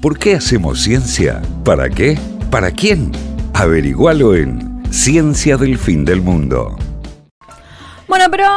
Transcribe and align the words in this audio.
¿Por 0.00 0.18
qué 0.18 0.34
hacemos 0.36 0.80
ciencia? 0.82 1.42
¿Para 1.64 1.88
qué? 1.90 2.18
¿Para 2.50 2.70
quién? 2.70 3.12
Averigualo 3.54 4.34
en 4.34 4.82
Ciencia 4.90 5.56
del 5.56 5.78
Fin 5.78 6.04
del 6.04 6.20
Mundo. 6.22 6.76
Bueno, 8.08 8.24
pero. 8.28 8.48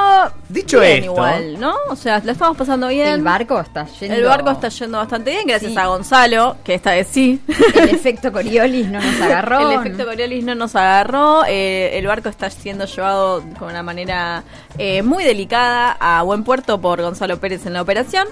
Dicho 0.50 0.80
bien 0.80 1.00
esto- 1.00 1.12
igual, 1.14 1.60
¿no? 1.60 1.76
O 1.90 1.96
sea, 1.96 2.20
la 2.24 2.32
estamos 2.32 2.58
pasando 2.58 2.88
bien. 2.88 3.08
El 3.08 3.22
barco 3.24 3.60
está 3.60 3.86
yendo. 4.00 4.16
El 4.16 4.24
barco 4.24 4.50
está 4.52 4.70
yendo 4.70 4.98
bastante 4.98 5.30
bien, 5.32 5.46
gracias 5.46 5.74
Sí. 5.74 5.78
a 5.78 5.86
Gonzalo, 5.88 6.58
que 6.64 6.74
esta 6.74 6.92
vez 6.92 7.08
sí. 7.12 7.40
El 7.76 7.90
efecto 7.90 8.32
Coriolis 8.32 8.88
no 8.90 9.00
nos 9.00 9.22
agarró. 9.22 9.72
El 9.72 9.80
efecto 9.80 10.06
Coriolis 10.06 10.44
no 10.44 10.56
nos 10.56 10.76
agarró. 10.76 11.44
eh, 11.48 11.92
el 12.00 12.08
barco 12.08 12.30
está 12.30 12.50
siendo 12.50 12.86
llevado 12.86 13.44
con 13.60 13.70
una 13.70 13.84
manera 13.84 14.44
eh, 14.80 15.04
muy 15.04 15.24
delicada 15.24 15.98
a 16.00 16.24
buen 16.24 16.44
puerto 16.44 16.82
por 16.82 17.02
Gonzalo 17.02 17.38
Pérez 17.40 17.66
en 17.68 17.74
la 17.74 17.82
operación. 17.84 18.28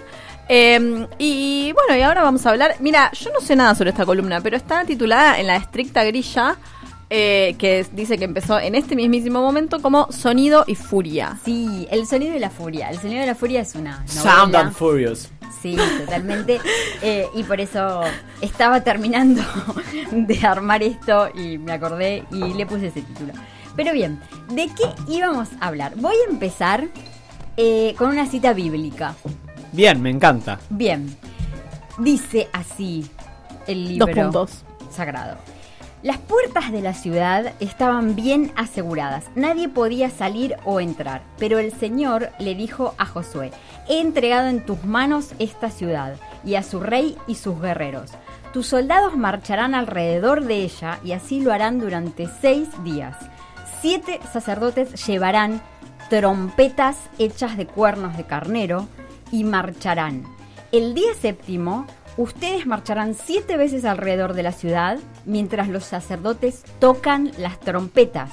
Eh, 0.53 1.07
y 1.17 1.71
bueno, 1.71 1.95
y 1.97 2.01
ahora 2.01 2.23
vamos 2.23 2.45
a 2.45 2.49
hablar. 2.49 2.75
Mira, 2.81 3.09
yo 3.13 3.31
no 3.31 3.39
sé 3.39 3.55
nada 3.55 3.73
sobre 3.73 3.91
esta 3.91 4.05
columna, 4.05 4.41
pero 4.41 4.57
está 4.57 4.83
titulada 4.83 5.39
en 5.39 5.47
la 5.47 5.55
estricta 5.55 6.03
grilla. 6.03 6.57
eh, 7.13 7.55
que 7.57 7.85
dice 7.91 8.17
que 8.17 8.23
empezó 8.25 8.57
en 8.59 8.73
este 8.75 8.95
mismísimo 8.95 9.41
momento 9.41 9.81
como 9.81 10.09
Sonido 10.11 10.63
y 10.67 10.75
Furia. 10.75 11.37
Sí, 11.43 11.85
el 11.91 12.05
sonido 12.07 12.33
de 12.33 12.39
la 12.39 12.49
furia. 12.49 12.89
El 12.89 12.99
sonido 12.99 13.19
de 13.19 13.27
la 13.27 13.35
furia 13.35 13.59
es 13.61 13.75
una 13.75 13.97
novela. 13.99 14.21
Sound 14.21 14.55
and 14.55 14.73
Furious. 14.73 15.29
Sí, 15.61 15.77
totalmente. 15.99 16.59
Eh, 17.03 17.27
y 17.33 17.41
por 17.43 17.59
eso 17.59 18.01
estaba 18.41 18.81
terminando 18.81 19.41
de 20.11 20.39
armar 20.45 20.83
esto 20.83 21.29
y 21.33 21.57
me 21.57 21.71
acordé 21.71 22.23
y 22.31 22.53
le 22.53 22.65
puse 22.67 22.87
ese 22.87 23.01
título. 23.01 23.33
Pero 23.75 23.91
bien, 23.91 24.21
¿de 24.49 24.67
qué 24.67 24.83
íbamos 25.11 25.49
a 25.59 25.67
hablar? 25.67 25.93
Voy 25.95 26.15
a 26.27 26.31
empezar 26.31 26.87
eh, 27.57 27.95
con 27.97 28.09
una 28.11 28.27
cita 28.27 28.53
bíblica. 28.53 29.15
Bien, 29.71 30.01
me 30.01 30.09
encanta. 30.09 30.59
Bien, 30.69 31.15
dice 31.97 32.49
así 32.51 33.09
el 33.67 33.97
Dos 33.97 34.07
libro 34.09 34.23
puntos. 34.23 34.63
sagrado. 34.89 35.37
Las 36.03 36.17
puertas 36.17 36.71
de 36.71 36.81
la 36.81 36.95
ciudad 36.95 37.53
estaban 37.59 38.15
bien 38.15 38.51
aseguradas, 38.55 39.25
nadie 39.35 39.69
podía 39.69 40.09
salir 40.09 40.55
o 40.65 40.79
entrar, 40.79 41.21
pero 41.37 41.59
el 41.59 41.71
Señor 41.71 42.31
le 42.39 42.55
dijo 42.55 42.95
a 42.97 43.05
Josué, 43.05 43.51
he 43.87 44.01
entregado 44.01 44.47
en 44.47 44.65
tus 44.65 44.83
manos 44.83 45.33
esta 45.37 45.69
ciudad 45.69 46.15
y 46.43 46.55
a 46.55 46.63
su 46.63 46.79
rey 46.79 47.15
y 47.27 47.35
sus 47.35 47.61
guerreros. 47.61 48.09
Tus 48.51 48.65
soldados 48.65 49.15
marcharán 49.15 49.75
alrededor 49.75 50.43
de 50.43 50.63
ella 50.63 50.97
y 51.03 51.11
así 51.11 51.39
lo 51.39 51.53
harán 51.53 51.79
durante 51.79 52.27
seis 52.41 52.67
días. 52.83 53.15
Siete 53.79 54.19
sacerdotes 54.33 55.05
llevarán 55.05 55.61
trompetas 56.09 56.97
hechas 57.19 57.57
de 57.57 57.67
cuernos 57.67 58.17
de 58.17 58.25
carnero 58.25 58.87
y 59.31 59.43
marcharán. 59.43 60.23
El 60.71 60.93
día 60.93 61.13
séptimo, 61.19 61.85
ustedes 62.17 62.65
marcharán 62.65 63.13
siete 63.13 63.57
veces 63.57 63.85
alrededor 63.85 64.33
de 64.33 64.43
la 64.43 64.51
ciudad 64.51 64.99
mientras 65.25 65.67
los 65.67 65.83
sacerdotes 65.83 66.63
tocan 66.79 67.31
las 67.37 67.59
trompetas. 67.59 68.31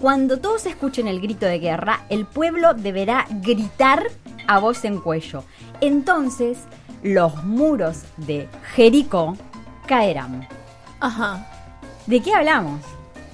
Cuando 0.00 0.38
todos 0.38 0.66
escuchen 0.66 1.08
el 1.08 1.20
grito 1.20 1.46
de 1.46 1.58
guerra, 1.58 2.00
el 2.10 2.26
pueblo 2.26 2.74
deberá 2.74 3.26
gritar 3.30 4.04
a 4.46 4.58
voz 4.58 4.84
en 4.84 5.00
cuello. 5.00 5.44
Entonces, 5.80 6.58
los 7.02 7.44
muros 7.44 8.02
de 8.16 8.48
Jericó 8.74 9.36
caerán. 9.86 10.46
Ajá. 11.00 11.46
¿De 12.06 12.20
qué 12.20 12.34
hablamos? 12.34 12.80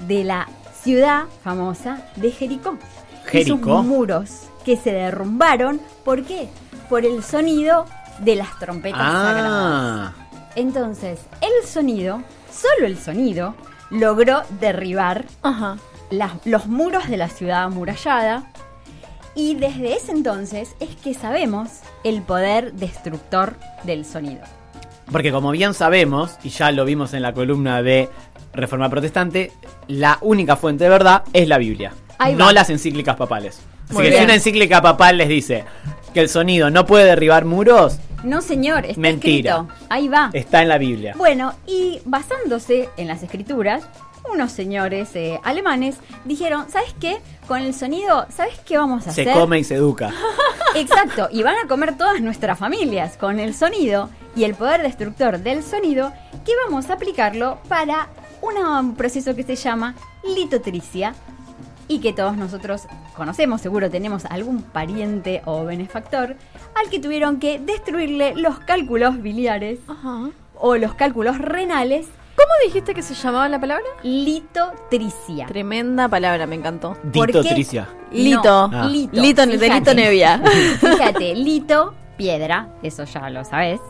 De 0.07 0.25
la 0.25 0.49
ciudad 0.83 1.25
famosa 1.43 2.07
de 2.17 2.31
Jericó. 2.31 2.79
Jericó. 3.27 3.71
Esos 3.71 3.85
muros 3.85 4.31
que 4.65 4.77
se 4.77 4.93
derrumbaron, 4.93 5.81
¿por 6.05 6.25
qué? 6.25 6.49
Por 6.93 7.07
el 7.07 7.23
sonido 7.25 7.87
de 8.19 8.37
las 8.37 8.59
trompetas 8.59 9.01
sagradas. 9.01 9.51
Ah. 9.51 10.13
Entonces, 10.57 11.21
el 11.41 11.67
sonido, 11.67 12.23
solo 12.53 12.87
el 12.87 12.99
sonido, 12.99 13.55
logró 13.89 14.43
derribar 14.61 15.25
Ajá. 15.43 15.79
las- 16.11 16.33
los 16.45 16.67
muros 16.67 17.09
de 17.09 17.17
la 17.17 17.31
ciudad 17.31 17.63
amurallada. 17.63 18.43
Y 19.35 19.55
desde 19.55 19.97
ese 19.97 20.13
entonces 20.13 20.77
es 20.81 20.95
que 20.97 21.15
sabemos 21.15 21.71
el 22.05 22.21
poder 22.21 22.75
destructor 22.75 23.55
del 23.85 24.05
sonido. 24.05 24.43
Porque 25.11 25.33
como 25.33 25.51
bien 25.53 25.73
sabemos, 25.73 26.37
y 26.43 26.51
ya 26.51 26.71
lo 26.73 26.85
vimos 26.85 27.15
en 27.15 27.23
la 27.23 27.33
columna 27.33 27.83
de 27.83 28.11
Reforma 28.53 28.91
Protestante, 28.91 29.51
la 29.89 30.19
única 30.21 30.57
fuente 30.57 30.85
de 30.85 30.91
verdad 30.91 31.23
es 31.33 31.49
la 31.49 31.57
Biblia. 31.57 31.95
No 32.37 32.53
las 32.53 32.69
encíclicas 32.69 33.17
papales. 33.17 33.63
Así 33.87 33.95
Muy 33.95 34.03
que 34.05 34.09
bien. 34.11 34.21
si 34.21 34.25
una 34.27 34.35
encíclica 34.35 34.83
papal 34.83 35.17
les 35.17 35.29
dice 35.31 35.65
que 36.13 36.21
el 36.21 36.29
sonido 36.29 36.71
no 36.71 36.87
puede 36.87 37.05
derribar 37.07 37.45
muros, 37.45 37.99
No, 38.25 38.41
señor, 38.41 38.85
está 38.87 39.01
Mentira. 39.01 39.57
escrito. 39.57 39.75
Ahí 39.89 40.09
va. 40.09 40.31
está 40.33 40.63
en 40.63 40.69
la 40.69 40.79
Biblia. 40.79 41.15
Bueno, 41.17 41.55
y 41.67 42.01
basándose 42.05 42.89
en 42.97 43.09
las 43.09 43.23
escrituras, 43.23 43.83
unos 44.33 44.53
señores 44.53 45.09
eh, 45.17 45.41
alemanes 45.43 45.97
dijeron, 46.25 46.67
¿sabes 46.71 46.95
qué? 47.01 47.19
Con 47.49 47.59
el 47.63 47.75
sonido, 47.75 48.27
¿sabes 48.31 48.59
qué 48.65 48.79
vamos 48.79 49.07
a 49.09 49.11
Se 49.13 49.23
hacer? 49.23 49.35
come 49.35 49.59
y 49.59 49.65
se 49.65 49.75
educa. 49.75 50.13
Exacto, 50.77 51.29
y 51.33 51.43
van 51.43 51.57
a 51.63 51.67
comer 51.67 51.97
todas 51.99 52.21
nuestras 52.21 52.57
familias 52.59 53.17
con 53.17 53.41
el 53.41 53.55
sonido 53.55 54.09
y 54.37 54.45
el 54.45 54.55
poder 54.55 54.83
destructor 54.83 55.39
del 55.41 55.63
sonido 55.65 56.13
que 56.47 56.53
vamos 56.65 56.89
a 56.89 56.95
aplicarlo 56.95 57.59
para 57.69 58.09
una- 58.41 58.79
un 58.81 58.95
proceso 58.95 59.35
que 59.35 59.43
se 59.43 59.57
llama 59.57 59.95
litotricia 60.37 61.15
y 61.95 61.99
que 62.01 62.13
todos 62.13 62.37
nosotros 62.37 62.83
conocemos, 63.17 63.61
seguro 63.61 63.91
tenemos 63.91 64.25
algún 64.27 64.63
pariente 64.63 65.43
o 65.45 65.65
benefactor 65.65 66.37
al 66.75 66.91
que 66.91 66.99
tuvieron 67.01 67.39
que 67.39 67.59
destruirle 67.59 68.35
los 68.35 68.59
cálculos 68.61 69.21
biliares 69.21 69.79
Ajá. 69.89 70.31
o 70.59 70.77
los 70.77 70.95
cálculos 70.95 71.39
renales 71.39 72.07
¿Cómo 72.35 72.49
dijiste 72.67 72.95
que 72.95 73.03
se 73.03 73.15
llamaba 73.15 73.47
la 73.49 73.61
palabra? 73.61 73.85
litotricia. 74.03 75.47
Tremenda 75.47 76.09
palabra, 76.09 76.47
me 76.47 76.57
encantó. 76.57 76.97
¿Por 77.13 77.27
Dito 77.29 77.43
qué? 77.43 77.51
Tricia. 77.51 77.89
Lito. 78.11 78.69
No, 78.69 78.83
Ah. 78.83 78.87
lito. 78.89 79.21
Lito, 79.21 79.47
de 79.47 79.59
Fíjate. 79.59 79.79
Lito 79.81 79.95
Nevia. 79.95 80.39
Fíjate, 80.81 81.35
lito, 81.35 81.95
piedra, 82.17 82.69
eso 82.83 83.05
ya 83.05 83.29
lo 83.31 83.45
sabes. 83.45 83.81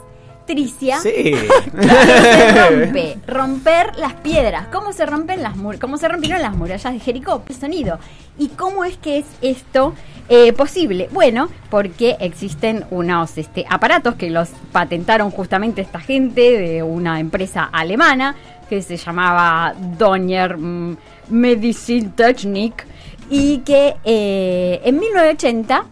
Tricia, 0.47 0.99
Sí. 0.99 1.35
se 1.81 2.71
rompe, 2.71 3.19
romper 3.27 3.97
las 3.97 4.15
piedras. 4.15 4.67
¿Cómo 4.73 4.93
se 4.93 5.07
rompen 5.07 5.43
las 5.43 5.57
mur 5.57 5.79
cómo 5.79 5.97
se 5.97 6.09
rompieron 6.09 6.43
las 6.43 6.55
murallas 6.57 6.93
de 6.93 6.99
Jericó? 7.01 7.43
El 7.49 7.55
sonido. 7.55 7.99
¿Y 8.39 8.49
cómo 8.49 8.85
es 8.85 8.97
que 8.97 9.19
es 9.19 9.27
esto 9.41 9.95
eh, 10.29 10.53
posible? 10.53 11.09
Bueno, 11.13 11.49
porque 11.71 12.17
existen 12.21 12.85
unos 12.91 13.39
este, 13.39 13.65
aparatos 13.69 14.17
que 14.17 14.31
los 14.31 14.49
patentaron 14.73 15.31
justamente 15.31 15.81
esta 15.83 16.01
gente 16.01 16.59
de 16.59 16.83
una 16.83 17.21
empresa 17.21 17.65
alemana 17.73 18.35
que 18.69 18.83
se 18.83 18.97
llamaba 18.97 19.75
Donner 19.99 20.57
mm, 20.57 20.97
Medicine 21.29 22.11
Technik 22.17 22.87
y 23.31 23.59
que 23.59 23.95
eh, 24.05 24.81
en 24.85 24.99
1980 24.99 25.85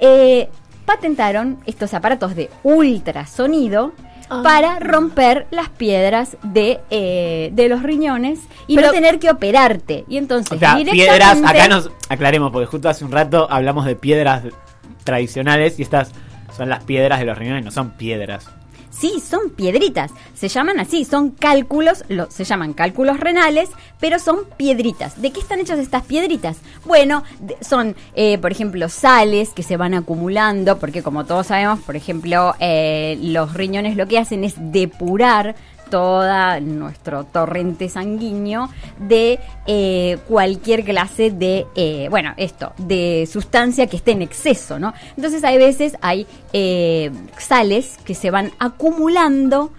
eh, 0.00 0.48
patentaron 0.84 1.58
estos 1.66 1.94
aparatos 1.94 2.34
de 2.34 2.50
ultrasonido 2.62 3.92
Ah. 4.34 4.40
para 4.42 4.78
romper 4.78 5.46
las 5.50 5.68
piedras 5.68 6.38
de, 6.42 6.80
eh, 6.90 7.50
de 7.52 7.68
los 7.68 7.82
riñones 7.82 8.38
y 8.66 8.76
Pero- 8.76 8.86
no 8.88 8.92
tener 8.94 9.18
que 9.18 9.28
operarte. 9.30 10.04
Y 10.08 10.16
entonces 10.16 10.52
O 10.52 10.58
sea, 10.58 10.76
directamente... 10.76 10.92
piedras, 11.10 11.42
acá 11.44 11.68
nos 11.68 11.90
aclaremos, 12.08 12.50
porque 12.50 12.66
justo 12.66 12.88
hace 12.88 13.04
un 13.04 13.12
rato 13.12 13.46
hablamos 13.50 13.84
de 13.84 13.94
piedras 13.94 14.44
tradicionales 15.04 15.78
y 15.78 15.82
estas 15.82 16.12
son 16.56 16.68
las 16.70 16.82
piedras 16.84 17.18
de 17.18 17.26
los 17.26 17.36
riñones, 17.36 17.64
no 17.64 17.70
son 17.70 17.90
piedras. 17.90 18.48
Sí, 18.92 19.20
son 19.26 19.50
piedritas. 19.50 20.12
Se 20.34 20.48
llaman 20.48 20.78
así, 20.78 21.04
son 21.04 21.30
cálculos, 21.30 22.04
lo- 22.08 22.30
se 22.30 22.44
llaman 22.44 22.74
cálculos 22.74 23.18
renales, 23.18 23.70
pero 23.98 24.18
son 24.18 24.40
piedritas. 24.56 25.20
¿De 25.20 25.32
qué 25.32 25.40
están 25.40 25.60
hechas 25.60 25.78
estas 25.78 26.04
piedritas? 26.04 26.58
Bueno, 26.84 27.24
son, 27.62 27.96
eh, 28.14 28.38
por 28.38 28.52
ejemplo, 28.52 28.88
sales 28.88 29.50
que 29.50 29.62
se 29.62 29.76
van 29.78 29.94
acumulando, 29.94 30.78
porque 30.78 31.02
como 31.02 31.24
todos 31.24 31.46
sabemos, 31.48 31.80
por 31.80 31.96
ejemplo, 31.96 32.54
eh, 32.60 33.18
los 33.22 33.54
riñones 33.54 33.96
lo 33.96 34.06
que 34.06 34.18
hacen 34.18 34.44
es 34.44 34.54
depurar 34.58 35.56
toda 35.92 36.58
nuestro 36.58 37.24
torrente 37.24 37.90
sanguíneo 37.90 38.70
de 38.98 39.38
eh, 39.66 40.16
cualquier 40.26 40.84
clase 40.84 41.30
de, 41.30 41.66
eh, 41.76 42.06
bueno, 42.08 42.32
esto, 42.38 42.72
de 42.78 43.28
sustancia 43.30 43.86
que 43.88 43.98
esté 43.98 44.12
en 44.12 44.22
exceso, 44.22 44.78
¿no? 44.78 44.94
Entonces 45.18 45.44
hay 45.44 45.58
veces 45.58 45.98
hay 46.00 46.26
eh, 46.54 47.10
sales 47.36 47.98
que 48.06 48.14
se 48.14 48.30
van 48.30 48.52
acumulando 48.58 49.72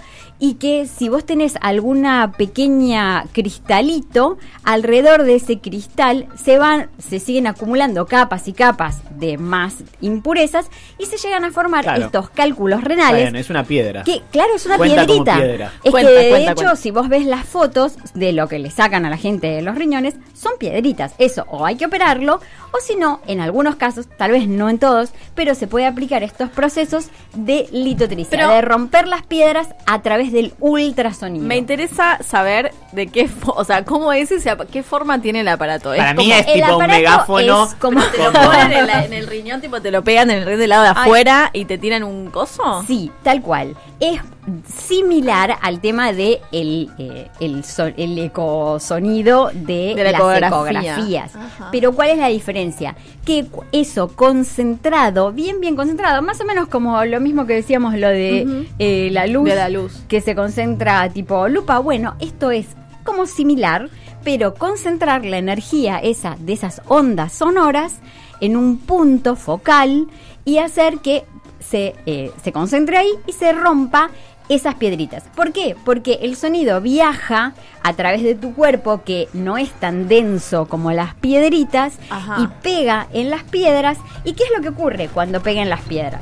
y 0.46 0.56
que 0.56 0.88
si 0.88 1.08
vos 1.08 1.26
tenés 1.26 1.54
alguna 1.62 2.34
pequeña 2.38 3.24
cristalito, 3.32 4.38
alrededor 4.66 5.24
de 5.24 5.36
ese 5.36 5.60
cristal 5.60 6.28
se 6.36 6.58
van, 6.58 6.90
se 7.00 7.20
siguen 7.22 7.48
acumulando 7.48 8.06
capas 8.08 8.50
y 8.50 8.52
capas 8.54 8.98
de 9.18 9.38
más 9.38 9.76
impurezas 10.02 10.70
y 11.00 11.06
se 11.06 11.16
llegan 11.18 11.46
a 11.46 11.52
formar 11.52 11.86
Claro. 11.86 12.04
estos 12.08 12.30
cálculos 12.30 12.84
renales 12.84 13.22
bien, 13.22 13.38
es 13.38 13.50
una 13.50 13.64
piedra. 13.64 14.04
que 14.04 14.22
claro, 14.34 14.50
es 14.54 14.66
una 14.66 14.76
Cuenta 14.76 15.06
piedrita. 15.06 15.38
piedra. 15.38 15.72
Es 15.82 15.92
Cuenta, 15.92 16.10
que 16.12 16.18
de 16.18 16.30
cuenta, 16.30 16.52
hecho, 16.52 16.56
cuenta. 16.64 16.76
si 16.76 16.92
vos 16.92 17.08
ves 17.08 17.26
las 17.26 17.46
fotos 17.46 17.94
de 18.14 18.34
lo 18.34 18.50
que 18.50 18.60
le 18.60 18.70
sacan 18.70 19.06
a 19.06 19.10
la 19.10 19.18
gente 19.18 19.48
de 19.48 19.62
los 19.62 19.76
riñones, 19.76 20.16
son 20.34 20.52
piedritas. 20.60 21.14
Eso 21.20 21.46
o 21.48 21.66
hay 21.66 21.78
que 21.78 21.86
operarlo, 21.86 22.42
o 22.74 22.78
si 22.82 22.98
no, 22.98 23.22
en 23.28 23.40
algunos 23.40 23.78
casos, 23.78 24.08
tal 24.18 24.32
vez 24.32 24.50
no 24.50 24.70
en 24.70 24.78
todos, 24.78 25.12
pero 25.36 25.56
se 25.56 25.68
puede 25.68 25.86
aplicar 25.86 26.22
estos 26.22 26.50
procesos 26.50 27.08
de 27.34 27.70
litotricia, 27.72 28.30
Pero- 28.30 28.50
de 28.50 28.62
romper 28.62 29.08
las 29.08 29.24
piedras 29.26 29.70
a 29.86 30.02
través 30.02 30.33
del 30.34 30.54
ultrasonido. 30.60 31.46
Me 31.46 31.58
interesa 31.58 32.20
saber 32.24 32.72
de 32.92 33.08
qué, 33.08 33.30
o 33.46 33.64
sea, 33.64 33.86
cómo 33.86 34.12
es 34.14 34.32
ese, 34.32 34.56
qué 34.72 34.84
forma 34.84 35.20
tiene 35.22 35.42
el 35.42 35.48
aparato. 35.48 35.92
Para 35.96 36.14
mí 36.14 36.24
como- 36.30 36.40
es 36.40 36.46
tipo 36.54 36.78
un 36.78 36.88
megáfono. 36.88 37.64
es 37.66 37.76
como- 37.76 38.02
te 38.04 38.18
lo 38.18 38.32
ponen 38.34 38.72
en, 38.74 38.88
la- 38.88 39.06
en 39.06 39.14
el 39.14 39.28
riñón, 39.28 39.62
tipo 39.62 39.82
te 39.82 39.92
lo 39.92 40.04
pegan 40.04 40.30
en 40.32 40.40
el 40.40 40.46
red 40.46 40.60
del 40.60 40.70
lado 40.70 40.84
de 40.84 40.90
Ay. 40.90 40.96
afuera 40.98 41.50
y 41.54 41.66
te 41.66 41.78
tiran 41.78 42.04
un 42.04 42.30
coso. 42.30 42.84
Sí, 42.88 43.12
tal 43.24 43.42
cual. 43.42 43.76
Es 44.00 44.20
similar 44.68 45.58
al 45.62 45.80
tema 45.80 46.12
de 46.14 46.42
el, 46.52 46.90
eh, 46.98 47.30
el, 47.40 47.64
so- 47.64 47.86
el 47.98 48.18
ecosonido 48.20 49.50
de, 49.54 49.94
De 49.96 50.04
la 50.04 50.12
las 50.12 50.20
ecografía. 50.22 50.48
ecografías. 50.48 51.36
Ajá. 51.36 51.70
Pero 51.72 51.92
¿cuál 51.94 52.10
es 52.12 52.18
la 52.18 52.28
diferencia? 52.28 52.96
Que 53.26 53.46
eso 53.72 54.10
concentrado, 54.16 55.32
bien, 55.32 55.60
bien 55.60 55.76
concentrado, 55.76 56.22
más 56.22 56.40
o 56.42 56.46
menos 56.46 56.68
como 56.68 57.04
lo 57.06 57.20
mismo 57.20 57.46
que 57.46 57.54
decíamos 57.56 57.94
lo 57.96 58.08
de 58.10 58.68
eh, 58.80 59.10
la 59.12 59.28
luz, 59.28 59.46
De 59.50 59.56
la 59.56 59.70
luz. 59.70 60.04
que 60.08 60.22
se 60.22 60.36
concentra 60.36 61.10
tipo 61.10 61.48
lupa. 61.48 61.80
Bueno, 61.80 62.16
esto 62.20 62.52
es 62.52 62.68
como 63.04 63.26
similar, 63.26 63.90
pero 64.24 64.54
concentrar 64.54 65.26
la 65.26 65.38
energía 65.38 66.00
esa 66.00 66.38
de 66.40 66.54
esas 66.54 66.82
ondas 66.88 67.34
sonoras 67.34 67.96
en 68.42 68.58
un 68.58 68.78
punto 68.78 69.36
focal 69.36 70.08
y 70.46 70.58
hacer 70.58 71.00
que 71.00 71.24
se, 71.60 71.96
eh, 72.06 72.32
se 72.44 72.52
concentre 72.52 72.98
ahí 72.98 73.10
y 73.26 73.32
se 73.32 73.54
rompa 73.54 74.10
esas 74.50 74.76
piedritas. 74.76 75.24
¿Por 75.36 75.52
qué? 75.52 75.76
Porque 75.86 76.20
el 76.22 76.36
sonido 76.36 76.82
viaja 76.82 77.54
a 77.82 77.94
través 77.94 78.24
de 78.24 78.36
tu 78.36 78.54
cuerpo 78.54 79.04
que 79.04 79.28
no 79.34 79.58
es 79.58 79.72
tan 79.72 80.08
denso 80.08 80.68
como 80.68 80.92
las 80.92 81.16
piedritas 81.16 81.98
Ajá. 82.10 82.38
y 82.42 82.48
pega 82.62 83.08
en 83.14 83.30
las 83.30 83.44
piedras. 83.44 83.98
¿Y 84.24 84.34
qué 84.34 84.44
es 84.44 84.52
lo 84.56 84.62
que 84.62 84.70
ocurre 84.70 85.10
cuando 85.14 85.42
pega 85.42 85.62
en 85.62 85.70
las 85.70 85.82
piedras? 85.82 86.22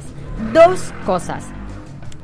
Dos 0.54 0.94
cosas. 1.06 1.44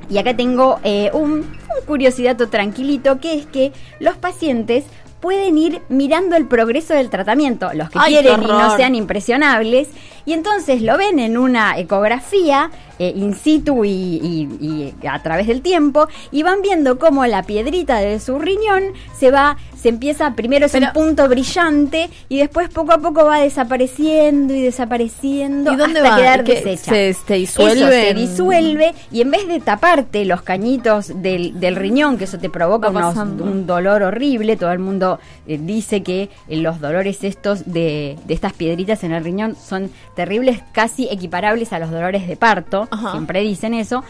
Y 0.09 0.17
acá 0.17 0.35
tengo 0.35 0.79
eh, 0.83 1.09
un, 1.13 1.31
un 1.31 1.85
curiosidad 1.85 2.37
tranquilito, 2.37 3.19
que 3.19 3.33
es 3.33 3.45
que 3.45 3.73
los 3.99 4.15
pacientes 4.17 4.85
pueden 5.19 5.57
ir 5.57 5.81
mirando 5.89 6.35
el 6.35 6.47
progreso 6.47 6.93
del 6.93 7.09
tratamiento, 7.09 7.69
los 7.73 7.89
que 7.89 7.99
Ay, 7.99 8.13
quieren 8.13 8.43
y 8.43 8.47
no 8.47 8.75
sean 8.75 8.95
impresionables, 8.95 9.89
y 10.27 10.33
entonces 10.33 10.83
lo 10.83 10.95
ven 10.97 11.17
en 11.17 11.39
una 11.39 11.79
ecografía 11.79 12.69
eh, 12.99 13.13
in 13.15 13.35
situ 13.35 13.85
y, 13.85 13.89
y- 13.89 14.93
y 15.01 15.07
a 15.07 15.21
través 15.21 15.45
del 15.45 15.61
tiempo, 15.61 16.07
y 16.31 16.41
van 16.41 16.63
viendo 16.63 16.97
cómo 16.97 17.25
la 17.27 17.43
piedrita 17.43 17.97
de 17.99 18.19
su 18.19 18.39
riñón 18.39 18.85
se 19.15 19.29
va, 19.29 19.55
se 19.79 19.89
empieza, 19.89 20.33
primero 20.33 20.65
es 20.65 20.71
Pero- 20.71 20.87
un 20.87 20.93
punto 20.93 21.29
brillante, 21.29 22.09
y 22.27 22.37
después 22.39 22.69
poco 22.69 22.93
a 22.93 22.97
poco 22.97 23.23
va 23.25 23.39
desapareciendo 23.39 24.55
y 24.55 24.61
desapareciendo 24.63 25.73
¿Y 25.73 25.75
dónde 25.75 25.99
hasta 25.99 26.09
va? 26.11 26.17
quedar 26.17 26.43
¿Qué? 26.43 26.55
deshecha. 26.55 26.91
¿Se- 26.91 27.13
se 27.13 27.33
disuelve 27.35 27.73
Eso 27.77 27.87
se 27.87 28.13
disuelve 28.15 28.93
y 29.11 29.21
en 29.21 29.29
vez 29.31 29.47
de 29.47 29.59
taparte 29.59 30.25
los 30.25 30.41
cañitos 30.41 31.21
del, 31.21 31.59
del 31.59 31.75
riñón, 31.75 32.17
que 32.17 32.23
eso 32.23 32.39
te 32.39 32.49
provoca 32.49 32.89
unos- 32.89 33.15
un 33.15 33.67
dolor 33.67 34.01
horrible, 34.01 34.57
todo 34.57 34.71
el 34.71 34.79
mundo 34.79 35.19
eh, 35.47 35.59
dice 35.61 36.01
que 36.01 36.29
eh, 36.47 36.57
los 36.57 36.79
dolores 36.81 37.23
estos 37.23 37.71
de, 37.71 38.17
de 38.25 38.33
estas 38.33 38.53
piedritas 38.53 39.03
en 39.03 39.11
el 39.11 39.23
riñón 39.23 39.55
son 39.55 39.91
terribles, 40.17 40.61
casi 40.73 41.07
equiparables 41.09 41.71
a 41.71 41.79
los 41.79 41.91
dolores 41.91 42.27
de 42.27 42.35
parto, 42.35 42.87
Ajá. 42.91 43.11
siempre 43.11 43.41
dicen 43.41 43.73
eso. 43.73 44.03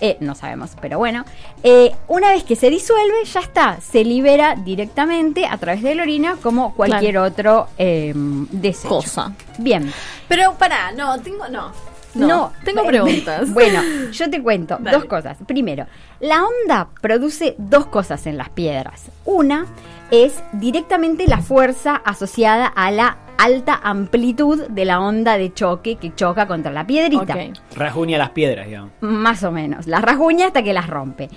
Eh, 0.00 0.18
no 0.20 0.34
sabemos, 0.34 0.72
pero 0.80 0.98
bueno. 0.98 1.24
Eh, 1.62 1.92
una 2.08 2.28
vez 2.28 2.44
que 2.44 2.54
se 2.54 2.68
disuelve, 2.68 3.24
ya 3.24 3.40
está, 3.40 3.80
se 3.80 4.04
libera 4.04 4.56
directamente 4.56 5.46
a 5.46 5.56
través 5.56 5.82
de 5.82 5.94
la 5.94 6.02
orina 6.02 6.36
como 6.42 6.74
cualquier 6.74 7.18
otro 7.18 7.68
eh, 7.78 8.12
desecho. 8.14 8.88
Cosa. 8.88 9.32
Bien. 9.58 9.90
Pero 10.28 10.54
pará, 10.54 10.92
no, 10.92 11.18
tengo, 11.20 11.48
no. 11.48 11.72
No, 12.14 12.52
tengo 12.64 12.82
eh, 12.82 12.86
preguntas. 12.86 13.50
Bueno, 13.54 13.80
yo 14.12 14.30
te 14.30 14.42
cuento 14.42 14.76
Dale. 14.78 14.98
dos 14.98 15.06
cosas. 15.06 15.38
Primero, 15.46 15.86
la 16.20 16.44
onda 16.44 16.88
produce 17.00 17.54
dos 17.58 17.86
cosas 17.86 18.26
en 18.26 18.36
las 18.36 18.50
piedras. 18.50 19.06
Una 19.24 19.66
es 20.10 20.34
directamente 20.52 21.26
la 21.26 21.38
fuerza 21.38 21.96
asociada 22.04 22.66
a 22.66 22.90
la 22.90 23.16
alta 23.38 23.80
amplitud 23.82 24.68
de 24.68 24.84
la 24.84 25.00
onda 25.00 25.36
de 25.36 25.52
choque 25.52 25.96
que 25.96 26.14
choca 26.14 26.46
contra 26.46 26.72
la 26.72 26.86
piedrita. 26.86 27.36
Rajuña 27.74 28.18
las 28.18 28.30
piedras, 28.30 28.66
digamos. 28.66 28.92
Más 29.00 29.42
o 29.42 29.52
menos. 29.52 29.86
Las 29.86 30.02
rasguña 30.02 30.46
hasta 30.46 30.62
que 30.62 30.72
las 30.72 30.88
rompe. 30.88 31.28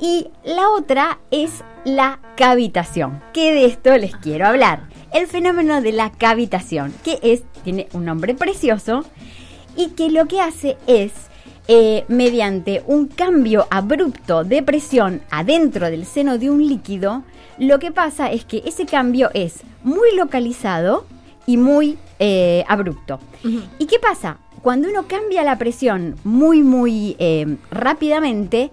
Y 0.00 0.28
la 0.44 0.68
otra 0.70 1.18
es 1.30 1.64
la 1.84 2.20
cavitación, 2.36 3.20
que 3.32 3.52
de 3.52 3.64
esto 3.64 3.96
les 3.96 4.14
quiero 4.16 4.46
hablar. 4.46 4.82
El 5.12 5.26
fenómeno 5.26 5.80
de 5.80 5.92
la 5.92 6.12
cavitación, 6.12 6.94
que 7.02 7.18
es, 7.22 7.42
tiene 7.64 7.88
un 7.92 8.04
nombre 8.04 8.34
precioso, 8.34 9.04
y 9.76 9.90
que 9.90 10.10
lo 10.10 10.26
que 10.26 10.40
hace 10.40 10.76
es, 10.86 11.12
eh, 11.66 12.04
mediante 12.08 12.82
un 12.86 13.08
cambio 13.08 13.66
abrupto 13.70 14.44
de 14.44 14.62
presión 14.62 15.20
adentro 15.30 15.90
del 15.90 16.06
seno 16.06 16.38
de 16.38 16.48
un 16.48 16.66
líquido, 16.66 17.24
lo 17.58 17.80
que 17.80 17.90
pasa 17.90 18.30
es 18.30 18.44
que 18.44 18.62
ese 18.64 18.86
cambio 18.86 19.30
es 19.34 19.62
muy 19.82 20.14
localizado 20.16 21.06
y 21.48 21.56
muy 21.56 21.96
eh, 22.18 22.62
abrupto. 22.68 23.18
¿Y 23.78 23.86
qué 23.86 23.98
pasa? 23.98 24.36
Cuando 24.62 24.86
uno 24.90 25.06
cambia 25.08 25.42
la 25.44 25.56
presión 25.56 26.16
muy, 26.22 26.62
muy 26.62 27.16
eh, 27.18 27.56
rápidamente, 27.70 28.70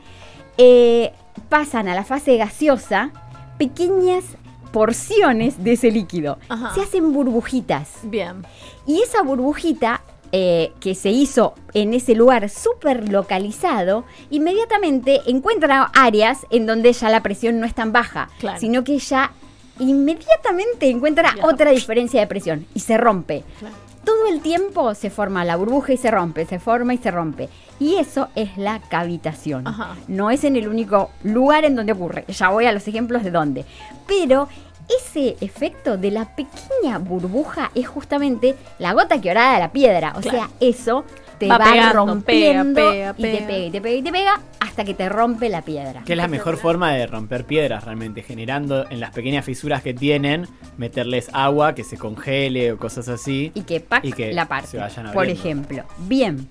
eh, 0.58 1.14
pasan 1.48 1.88
a 1.88 1.96
la 1.96 2.04
fase 2.04 2.36
gaseosa 2.36 3.12
pequeñas 3.58 4.26
porciones 4.74 5.64
de 5.64 5.72
ese 5.74 5.90
líquido. 5.90 6.38
Ajá. 6.50 6.74
Se 6.76 6.82
hacen 6.82 7.14
burbujitas. 7.14 7.90
Bien. 8.04 8.46
Y 8.86 9.02
esa 9.02 9.22
burbujita 9.22 10.02
eh, 10.34 10.74
que 10.82 10.96
se 10.96 11.12
hizo 11.12 11.54
en 11.74 11.94
ese 11.94 12.14
lugar 12.14 12.50
súper 12.50 13.08
localizado, 13.08 14.04
inmediatamente 14.32 15.22
encuentra 15.28 15.92
áreas 15.94 16.46
en 16.50 16.66
donde 16.66 16.92
ya 16.92 17.08
la 17.10 17.24
presión 17.24 17.62
no 17.62 17.66
es 17.66 17.74
tan 17.74 17.94
baja, 17.94 18.28
Claro. 18.40 18.60
sino 18.60 18.84
que 18.84 19.00
ya 19.00 19.32
inmediatamente 19.80 20.90
encuentra 20.90 21.34
otra 21.44 21.72
diferencia 21.72 22.20
de 22.22 22.28
presión 22.28 22.66
y 22.74 22.80
se 22.80 22.98
rompe. 22.98 23.44
Claro. 23.60 23.76
Todo 24.04 24.28
el 24.28 24.42
tiempo 24.42 24.94
se 24.94 25.10
forma 25.10 25.44
la 25.46 25.56
burbuja 25.56 25.94
y 25.94 25.98
se 25.98 26.12
rompe, 26.12 26.46
se 26.46 26.60
forma 26.60 26.94
y 26.94 26.98
se 26.98 27.10
rompe. 27.10 27.50
Y 27.80 27.96
eso 27.96 28.28
es 28.36 28.56
la 28.56 28.80
cavitación. 28.80 29.68
Ajá. 29.68 29.96
No 30.08 30.30
es 30.30 30.44
en 30.44 30.56
el 30.56 30.68
único 30.68 31.10
lugar 31.24 31.66
en 31.66 31.76
donde 31.76 31.94
ocurre. 31.94 32.24
Ya 32.28 32.50
voy 32.50 32.66
a 32.66 32.72
los 32.72 32.88
ejemplos 32.88 33.24
de 33.24 33.32
dónde. 33.32 33.66
Pero 34.08 34.48
ese 34.88 35.36
efecto 35.42 35.98
de 35.98 36.12
la 36.12 36.36
pequeña 36.36 37.00
burbuja 37.00 37.72
es 37.74 37.88
justamente 37.88 38.56
la 38.78 38.94
gota 38.94 39.20
que 39.20 39.32
orada 39.32 39.56
de 39.56 39.60
la 39.60 39.72
piedra. 39.72 40.14
O 40.16 40.22
Claro. 40.22 40.38
sea, 40.38 40.50
eso 40.60 41.04
te 41.38 41.48
Va 41.48 41.58
va, 41.58 41.72
pegando, 41.72 42.06
rompiendo 42.06 42.76
pega, 42.90 43.14
pega, 43.14 43.30
y 43.30 43.38
te 43.40 43.46
pega. 43.46 43.66
y 43.66 43.72
te 43.72 43.82
pega 43.82 43.96
y 43.96 44.02
te 44.02 44.12
pega 44.12 44.42
hasta 44.60 44.84
que 44.84 44.94
te 44.94 45.10
rompe 45.10 45.50
la 45.50 45.62
piedra. 45.62 46.04
Que 46.04 46.14
es 46.14 46.18
la 46.18 46.28
mejor 46.28 46.58
forma 46.58 46.92
de 46.94 47.08
romper 47.08 47.46
piedras 47.46 47.84
realmente, 47.84 48.24
generando 48.24 48.90
en 48.90 49.00
las 49.00 49.12
pequeñas 49.12 49.46
fisuras 49.46 49.82
que 49.82 49.94
tienen, 49.94 50.48
meterles 50.78 51.30
agua 51.34 51.76
que 51.76 51.84
se 51.84 51.98
congele 51.98 52.72
o 52.74 52.78
cosas 52.78 53.08
así. 53.08 53.52
Y 53.54 53.62
que, 53.62 53.80
pac, 53.80 54.04
Y 54.04 54.12
que 54.12 54.34
la 54.34 54.44
se 54.44 54.50
parte. 54.50 54.78
vayan 54.78 55.12
Por 55.14 55.28
ejemplo. 55.30 55.84
Bien. 56.00 56.48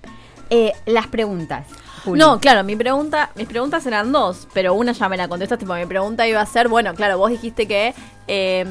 Eh, 0.50 0.73
las 0.87 1.06
preguntas. 1.06 1.66
Juli. 2.04 2.18
No, 2.20 2.38
claro, 2.40 2.62
mi 2.64 2.76
pregunta, 2.76 3.30
mis 3.34 3.46
preguntas 3.49 3.84
eran 3.87 4.12
dos, 4.12 4.46
pero 4.52 4.75
una 4.75 4.92
ya 4.92 5.08
me 5.08 5.16
la 5.16 5.26
contestaste, 5.28 5.64
tipo, 5.64 5.75
mi 5.75 5.87
pregunta 5.87 6.26
iba 6.28 6.40
a 6.40 6.46
ser, 6.46 6.68
bueno, 6.68 6.94
claro, 6.94 7.18
vos 7.18 7.30
dijiste 7.30 7.66
que 7.66 7.94
eh, 8.26 8.64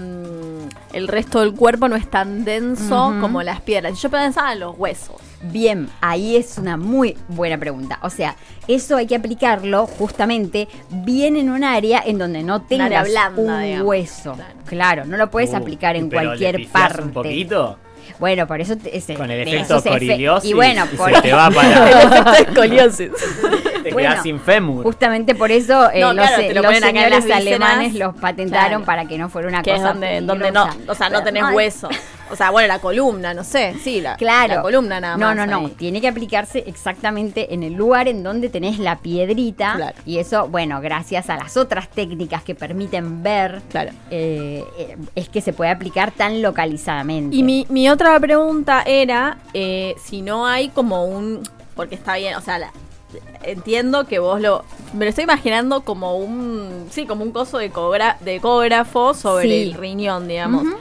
el 0.94 1.08
resto 1.08 1.40
del 1.40 1.54
cuerpo 1.54 1.88
no 1.90 1.96
es 1.96 2.10
tan 2.10 2.44
denso 2.46 3.14
como 3.20 3.42
las 3.44 3.62
piedras. 3.62 3.94
Y 3.94 3.96
yo 4.02 4.10
pensaba 4.10 4.54
en 4.54 4.60
los 4.60 4.78
huesos. 4.78 5.16
Bien, 5.44 5.90
ahí 6.00 6.38
es 6.38 6.58
una 6.58 6.78
muy 6.78 7.18
buena 7.28 7.58
pregunta. 7.58 8.00
O 8.02 8.10
sea, 8.10 8.36
eso 8.68 8.96
hay 8.96 9.08
que 9.08 9.16
aplicarlo 9.16 9.86
justamente 9.88 10.68
bien 10.90 11.36
en 11.36 11.50
un 11.50 11.64
área 11.66 12.02
en 12.06 12.18
donde 12.18 12.44
no 12.44 12.62
tengas 12.62 13.10
blanda, 13.10 13.42
un 13.42 13.62
digamos. 13.62 13.88
hueso. 13.88 14.34
Claro. 14.34 14.54
Claro, 14.66 15.06
no 15.06 15.18
lo 15.18 15.30
puedes 15.30 15.52
Uh, 15.52 15.58
aplicar 15.58 15.96
en 15.98 16.10
pero 16.10 16.24
cualquier 16.30 16.68
parte. 16.72 17.02
un 17.02 17.12
poquito 17.12 17.78
Bueno, 18.20 18.48
por 18.48 18.62
eso 18.62 18.76
te- 18.78 18.96
ese- 18.98 19.16
con 19.16 19.30
el 19.32 19.48
efecto 19.48 19.82
coriliosis 19.84 20.50
Y 20.50 20.54
bueno, 20.54 20.86
y 20.92 20.96
por 20.96 21.14
se 21.14 21.22
te 21.22 21.34
va 21.34 21.48
El 21.50 21.54
para 21.56 21.90
efecto 21.90 22.34
escoliosis. 22.64 23.12
te 23.84 23.92
Bueno, 23.92 24.10
quedas 24.12 24.24
sin 24.24 24.40
fémur. 24.40 24.84
Justamente 24.84 25.36
por 25.36 25.52
eso 25.52 25.90
eh, 25.92 26.02
No, 26.02 26.14
los, 26.14 26.26
claro, 26.28 26.44
lo 26.54 26.62
los 26.64 26.78
señores 26.78 27.30
alemanes 27.32 27.94
los 27.96 28.16
patentaron 28.16 28.84
Claro. 28.84 28.86
para 28.86 29.06
que 29.06 29.18
no 29.18 29.30
fuera 29.30 29.48
una 29.48 29.62
que 29.64 29.72
es 29.72 29.78
cosa 29.78 29.90
donde, 29.94 30.22
donde 30.22 30.52
no, 30.52 30.68
o 30.88 30.96
sea, 30.96 31.10
no 31.10 31.24
tenés 31.24 31.44
ay, 31.44 31.56
huesos. 31.56 31.90
O 32.34 32.36
sea, 32.36 32.50
bueno, 32.50 32.68
la 32.68 32.80
columna, 32.80 33.34
no 33.36 33.44
sé, 33.44 33.76
sí, 33.84 34.02
la, 34.02 34.16
Claro. 34.18 34.56
la 34.56 34.62
columna 34.64 35.00
nada 35.00 35.18
no, 35.18 35.28
más. 35.28 35.36
No, 35.36 35.46
no, 35.46 35.68
ahí. 35.68 35.74
Tiene 35.78 36.02
que 36.02 36.08
aplicarse 36.08 36.64
exactamente 36.66 37.54
en 37.54 37.62
el 37.62 37.74
lugar 37.74 38.08
en 38.08 38.24
donde 38.24 38.50
tenés 38.50 38.80
la 38.80 38.98
piedrita. 39.00 39.74
Claro. 39.76 39.96
Y 40.06 40.18
eso, 40.18 40.48
bueno, 40.48 40.82
gracias 40.82 41.30
a 41.30 41.38
las 41.38 41.56
otras 41.58 41.88
técnicas 41.90 42.42
que 42.44 42.56
permiten 42.56 43.22
ver, 43.22 43.62
Claro. 43.70 43.92
eh, 44.10 44.66
eh, 44.80 44.98
es 45.14 45.30
que 45.30 45.42
se 45.42 45.54
puede 45.54 45.70
aplicar 45.70 46.12
tan 46.12 46.42
localizadamente. 46.42 47.36
Y 47.36 47.44
mi, 47.44 47.68
mi 47.70 47.88
otra 47.88 48.20
pregunta 48.20 48.82
era 48.84 49.38
eh, 49.54 49.94
si 50.04 50.22
no 50.24 50.48
hay 50.48 50.70
como 50.70 51.06
un. 51.06 51.44
Porque 51.76 51.94
está 51.96 52.16
bien, 52.16 52.36
o 52.36 52.42
sea, 52.42 52.58
la- 52.58 52.72
entiendo 53.44 54.06
que 54.08 54.18
vos 54.20 54.42
lo. 54.42 54.64
Me 54.94 55.06
lo 55.06 55.10
estoy 55.10 55.26
imaginando 55.26 55.82
como 55.82 56.18
un. 56.18 56.88
Sí, 56.90 57.06
como 57.06 57.24
un 57.24 57.32
coso 57.32 57.58
de, 57.60 57.70
cobra, 57.70 58.18
de 58.22 58.36
ecógrafo 58.36 59.14
sobre 59.14 59.44
Sí. 59.44 59.62
el 59.64 59.74
riñón, 59.76 60.28
digamos. 60.28 60.64
Ujú. 60.64 60.76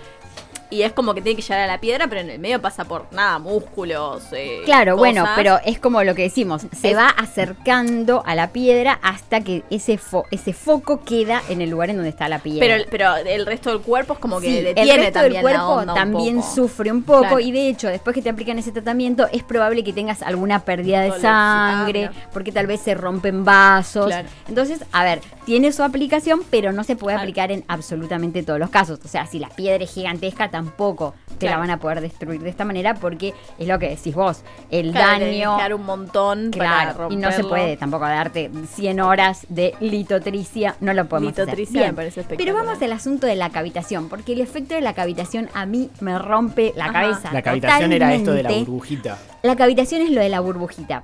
Y 0.72 0.82
es 0.82 0.92
como 0.92 1.14
que 1.14 1.20
tiene 1.22 1.36
que 1.36 1.42
llegar 1.42 1.60
a 1.60 1.66
la 1.66 1.78
piedra, 1.80 2.06
pero 2.08 2.20
en 2.20 2.30
el 2.30 2.38
medio 2.38 2.60
pasa 2.60 2.84
por 2.84 3.06
nada, 3.12 3.38
músculos. 3.38 4.22
eh, 4.32 4.62
Claro, 4.64 4.96
bueno, 4.96 5.24
pero 5.36 5.58
es 5.64 5.78
como 5.78 6.02
lo 6.02 6.14
que 6.14 6.22
decimos, 6.22 6.66
se 6.72 6.90
Es- 6.90 6.96
va 6.96 7.08
acercando 7.08 8.22
a 8.26 8.34
la 8.34 8.48
piedra 8.52 8.98
hasta 9.02 9.40
que 9.42 9.62
ese, 9.70 9.98
fo- 9.98 10.24
ese 10.30 10.52
foco 10.52 11.00
queda 11.04 11.42
en 11.48 11.60
el 11.60 11.70
lugar 11.70 11.90
en 11.90 11.96
donde 11.96 12.08
está 12.10 12.28
la 12.28 12.38
piedra. 12.38 12.60
Pero, 12.66 12.84
pero 12.90 13.16
el 13.16 13.46
resto 13.46 13.70
del 13.70 13.80
cuerpo 13.80 14.14
es 14.14 14.18
como 14.18 14.40
que 14.40 14.46
Sí, 14.46 14.60
detiene 14.62 14.90
el 14.94 14.96
resto 14.98 15.12
también 15.20 15.32
del 15.34 15.42
cuerpo 15.42 15.58
la 15.58 15.68
onda 15.68 15.92
un 15.92 15.98
también 15.98 16.42
sufre 16.42 16.90
un 16.90 17.02
poco 17.02 17.20
Claro. 17.22 17.40
y 17.40 17.52
de 17.52 17.68
hecho 17.68 17.88
después 17.88 18.14
que 18.14 18.22
te 18.22 18.30
aplican 18.30 18.58
ese 18.58 18.72
tratamiento 18.72 19.26
es 19.32 19.42
probable 19.42 19.84
que 19.84 19.92
tengas 19.92 20.22
alguna 20.22 20.60
pérdida 20.60 21.00
de 21.02 21.08
Dolor. 21.08 21.22
Ah, 21.26 21.74
sangre 21.78 22.08
mira. 22.08 22.12
porque 22.32 22.52
tal 22.52 22.66
vez 22.66 22.80
se 22.80 22.94
rompen 22.94 23.44
vasos. 23.44 24.06
Claro. 24.06 24.28
Entonces, 24.48 24.80
a 24.92 25.04
ver, 25.04 25.20
tiene 25.44 25.72
su 25.72 25.82
aplicación 25.82 26.42
pero 26.50 26.72
no 26.72 26.84
se 26.84 26.96
puede 26.96 27.16
aplicar 27.16 27.50
en 27.52 27.64
absolutamente 27.68 28.42
todos 28.42 28.58
los 28.58 28.70
casos. 28.70 28.98
O 29.04 29.08
sea, 29.08 29.26
si 29.26 29.38
la 29.38 29.48
piedra 29.48 29.84
es 29.84 29.92
gigantesca 29.92 30.48
tampoco 30.50 30.61
te 30.70 31.46
la 31.46 31.52
Claro. 31.52 31.60
van 31.60 31.70
a 31.70 31.78
poder 31.78 32.00
destruir 32.00 32.40
de 32.40 32.50
esta 32.50 32.64
manera 32.64 32.94
porque 32.94 33.34
es 33.58 33.66
lo 33.66 33.78
que 33.78 33.88
decís 33.88 34.14
vos, 34.14 34.42
el 34.70 34.92
Claro, 34.92 35.24
daño... 35.24 35.56
que 35.56 35.62
dar 35.62 35.74
un 35.74 35.84
montón 35.84 36.50
Claro, 36.50 36.96
para 36.96 37.12
y 37.12 37.16
no 37.16 37.32
se 37.32 37.44
puede 37.44 37.76
tampoco 37.76 38.04
darte 38.04 38.50
100 38.74 39.00
horas 39.00 39.46
de 39.48 39.74
litotricia, 39.80 40.76
no 40.80 40.92
lo 40.94 41.08
podemos 41.08 41.36
Litotricia 41.36 41.80
hacer. 41.80 41.92
me 41.92 41.96
parece 41.96 42.22
Pero 42.24 42.54
vamos 42.54 42.80
al 42.82 42.92
asunto 42.92 43.26
de 43.26 43.36
la 43.36 43.50
cavitación, 43.50 44.08
porque 44.08 44.32
el 44.34 44.40
efecto 44.40 44.74
de 44.74 44.80
la 44.80 44.94
cavitación 44.94 45.48
a 45.54 45.66
mí 45.66 45.90
me 46.00 46.18
rompe 46.18 46.72
la 46.76 46.84
Ajá. 46.84 46.92
cabeza. 46.92 47.30
La 47.32 47.42
cavitación 47.42 47.92
era 47.92 48.14
esto 48.14 48.32
de 48.32 48.42
la 48.42 48.52
burbujita. 48.52 49.18
La 49.42 49.56
cavitación 49.56 50.02
es 50.02 50.10
lo 50.10 50.20
de 50.20 50.28
la 50.28 50.40
burbujita. 50.40 51.02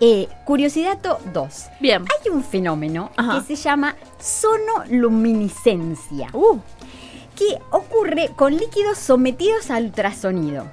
Eh, 0.00 0.28
curiosidad 0.44 0.98
2. 1.32 1.66
Bien. 1.80 2.02
Hay 2.02 2.30
un 2.30 2.42
fenómeno 2.42 3.10
Ajá. 3.16 3.40
que 3.46 3.56
se 3.56 3.62
llama 3.62 3.94
sonoluminiscencia, 4.18 6.28
Uh, 6.32 6.58
que 7.36 7.58
ocurre 7.70 8.30
con 8.34 8.56
líquidos 8.56 8.98
sometidos 8.98 9.70
al 9.70 9.84
ultrasonido. 9.84 10.66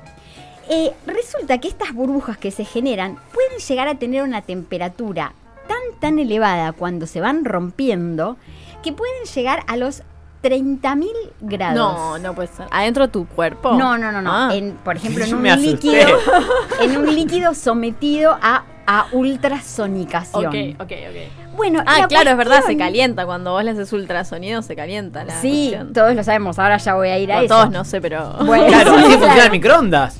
Eh, 0.69 0.91
resulta 1.05 1.59
que 1.59 1.67
estas 1.67 1.93
burbujas 1.93 2.37
que 2.37 2.49
se 2.49 2.65
generan 2.65 3.19
pueden 3.33 3.59
llegar 3.59 3.87
a 3.87 3.95
tener 3.95 4.23
una 4.23 4.41
temperatura 4.41 5.33
tan 5.67 5.99
tan 5.99 6.19
elevada 6.19 6.71
cuando 6.71 7.05
se 7.05 7.21
van 7.21 7.45
rompiendo 7.45 8.37
que 8.81 8.93
pueden 8.93 9.25
llegar 9.25 9.63
a 9.67 9.77
los 9.77 10.03
30.000 10.43 11.07
grados. 11.41 11.75
no, 11.77 12.17
no 12.19 12.35
puede 12.35 12.49
ser. 12.49 12.67
¿Adentro 12.71 13.05
de 13.07 13.11
tu 13.13 13.25
cuerpo? 13.27 13.73
No, 13.73 13.97
no, 13.97 14.11
no, 14.11 14.21
no. 14.21 14.31
Ah. 14.31 14.49
En, 14.53 14.73
por 14.73 14.97
ejemplo, 14.97 15.23
en 15.23 15.33
un 15.35 15.43
líquido, 15.43 16.07
en 16.81 16.97
un 16.97 17.15
líquido 17.15 17.53
sometido 17.53 18.37
a, 18.41 18.63
a 18.85 19.07
ultrasonicación. 19.13 20.47
Ok, 20.47 20.81
ok, 20.81 20.91
ok. 21.09 21.42
Bueno, 21.55 21.83
Ah, 21.85 21.99
la 22.01 22.07
claro, 22.07 22.31
es 22.31 22.37
verdad, 22.37 22.61
se 22.65 22.75
calienta. 22.77 23.25
Cuando 23.25 23.51
vos 23.51 23.63
le 23.63 23.71
haces 23.71 23.91
ultrasonido, 23.93 24.61
se 24.61 24.75
calienta 24.75 25.23
la 25.23 25.39
Sí, 25.41 25.67
cuestión. 25.69 25.93
todos 25.93 26.15
lo 26.15 26.23
sabemos. 26.23 26.59
Ahora 26.59 26.77
ya 26.77 26.95
voy 26.95 27.09
a 27.09 27.17
ir 27.19 27.31
a 27.31 27.35
Bueno, 27.37 27.45
eso. 27.45 27.55
todos 27.55 27.71
no 27.71 27.85
sé, 27.85 28.01
pero... 28.01 28.33
Bueno, 28.45 28.67
Claro, 28.67 28.91
sí, 28.97 29.03
así 29.05 29.11
funciona 29.17 29.45
el 29.45 29.51
microondas. 29.51 30.19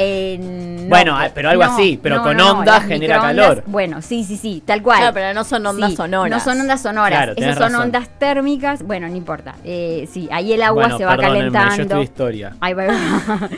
Eh, 0.00 0.38
no, 0.40 0.88
Bueno, 0.90 1.18
pero 1.34 1.50
algo 1.50 1.64
así, 1.64 1.98
pero 2.00 2.22
con 2.22 2.40
onda 2.40 2.80
genera 2.82 3.20
calor. 3.20 3.64
Bueno, 3.66 4.00
sí, 4.00 4.22
sí, 4.22 4.36
sí, 4.36 4.62
tal 4.64 4.80
cual. 4.80 4.98
Claro, 4.98 5.14
pero 5.14 5.34
no 5.34 5.42
son 5.42 5.66
ondas 5.66 5.90
Sí, 5.90 5.96
sonoras. 5.96 6.30
No 6.30 6.40
son 6.52 6.60
ondas 6.60 6.82
sonoras. 6.82 7.10
Claro, 7.18 7.32
Esas 7.36 7.54
son 7.54 7.62
razón. 7.72 7.80
ondas 7.82 8.08
térmicas. 8.18 8.82
Bueno, 8.84 9.08
no 9.08 9.16
importa. 9.16 9.56
Eh, 9.64 10.08
sí, 10.12 10.28
ahí 10.30 10.52
el 10.52 10.62
agua 10.62 10.84
Bueno, 10.84 10.98
se 10.98 11.04
va 11.04 11.16
calentando. 11.16 11.74
yo 11.76 11.82
estudio 11.82 12.02
historia. 12.02 12.56
Ahí 12.60 12.74
va. 12.74 12.84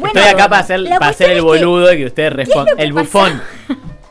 Bueno, 0.00 0.18
Estoy 0.20 0.32
acá 0.34 0.48
para 0.48 0.62
hacer, 0.62 0.84
para 0.98 1.08
hacer 1.10 1.30
el 1.30 1.42
boludo 1.42 1.92
y 1.92 1.98
que 1.98 2.06
ustedes 2.06 2.32
respondan. 2.32 2.74
El 2.80 2.92
bufón. 2.92 3.40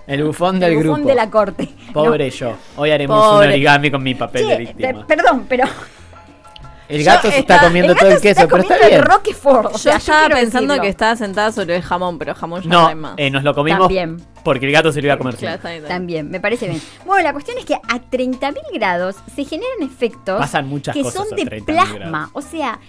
El 0.08 0.24
bufón 0.24 0.60
del 0.62 0.72
el 0.72 0.77
bufón 0.77 0.94
grupo. 1.01 1.10
de 1.10 1.15
la 1.15 1.29
corte. 1.29 1.70
Pobre 2.06 2.30
yo. 2.30 2.56
Hoy 2.75 2.92
haremos 2.92 3.20
Pobre. 3.25 3.48
un 3.48 3.54
origami 3.54 3.92
con 3.92 4.04
mi 4.04 4.16
papel 4.16 4.44
Che, 4.44 4.48
de 4.50 4.58
víctima. 4.58 5.06
perdón, 5.08 5.46
pero 5.50 5.66
El 6.89 7.04
gato 7.04 7.24
Yo 7.27 7.32
se 7.34 7.39
está 7.39 7.56
estaba- 7.56 7.68
comiendo 7.68 7.92
el 7.92 8.00
todo 8.00 8.10
el 8.12 8.22
queso, 8.22 8.42
está 8.44 8.48
pero 8.48 8.62
está 8.63 8.77
bien. 8.77 8.94
el 8.94 9.01
Roquefort. 9.06 9.66
O 9.66 9.72
Yo 9.74 9.77
sea, 9.77 9.98
estaba 9.98 10.20
quiero 10.22 10.36
pensando 10.38 10.68
decirlo. 10.74 10.82
que 10.84 10.88
estaba 10.89 11.16
sentada 11.18 11.51
sobre 11.51 11.75
el 11.75 11.82
jamón, 11.82 12.18
pero 12.18 12.34
jamón 12.34 12.62
ya 12.62 12.70
no, 12.70 12.82
No, 12.84 12.88
hay 12.88 12.96
más. 12.96 13.13
eh, 13.18 13.30
nos 13.30 13.44
lo 13.44 13.54
comimos 13.54 13.82
También. 13.82 14.18
porque 14.46 14.68
el 14.68 14.72
gato 14.72 14.94
se 14.94 15.01
lo 15.01 15.08
iba 15.08 15.16
a 15.16 15.18
comer. 15.18 15.36
Claro, 15.36 15.60
bien. 15.68 15.84
También, 15.86 16.30
me 16.32 16.39
parece 16.39 16.66
bien. 16.70 16.82
Bueno, 17.06 17.24
la 17.24 17.34
cuestión 17.34 17.58
es 17.58 17.66
que 17.66 17.74
a 17.75 18.00
30.000 18.10 18.62
grados 18.74 19.18
se 19.36 19.44
generan 19.44 19.82
efectos 19.82 20.39
Pasan 20.39 20.70
muchas 20.70 20.96
que 20.96 21.01
cosas 21.04 21.27
son 21.27 21.36
de 21.36 21.44
30.000 21.46 21.66
plasma. 21.66 21.98
grados. 22.10 22.30
O 22.32 22.42
sea, 22.42 22.80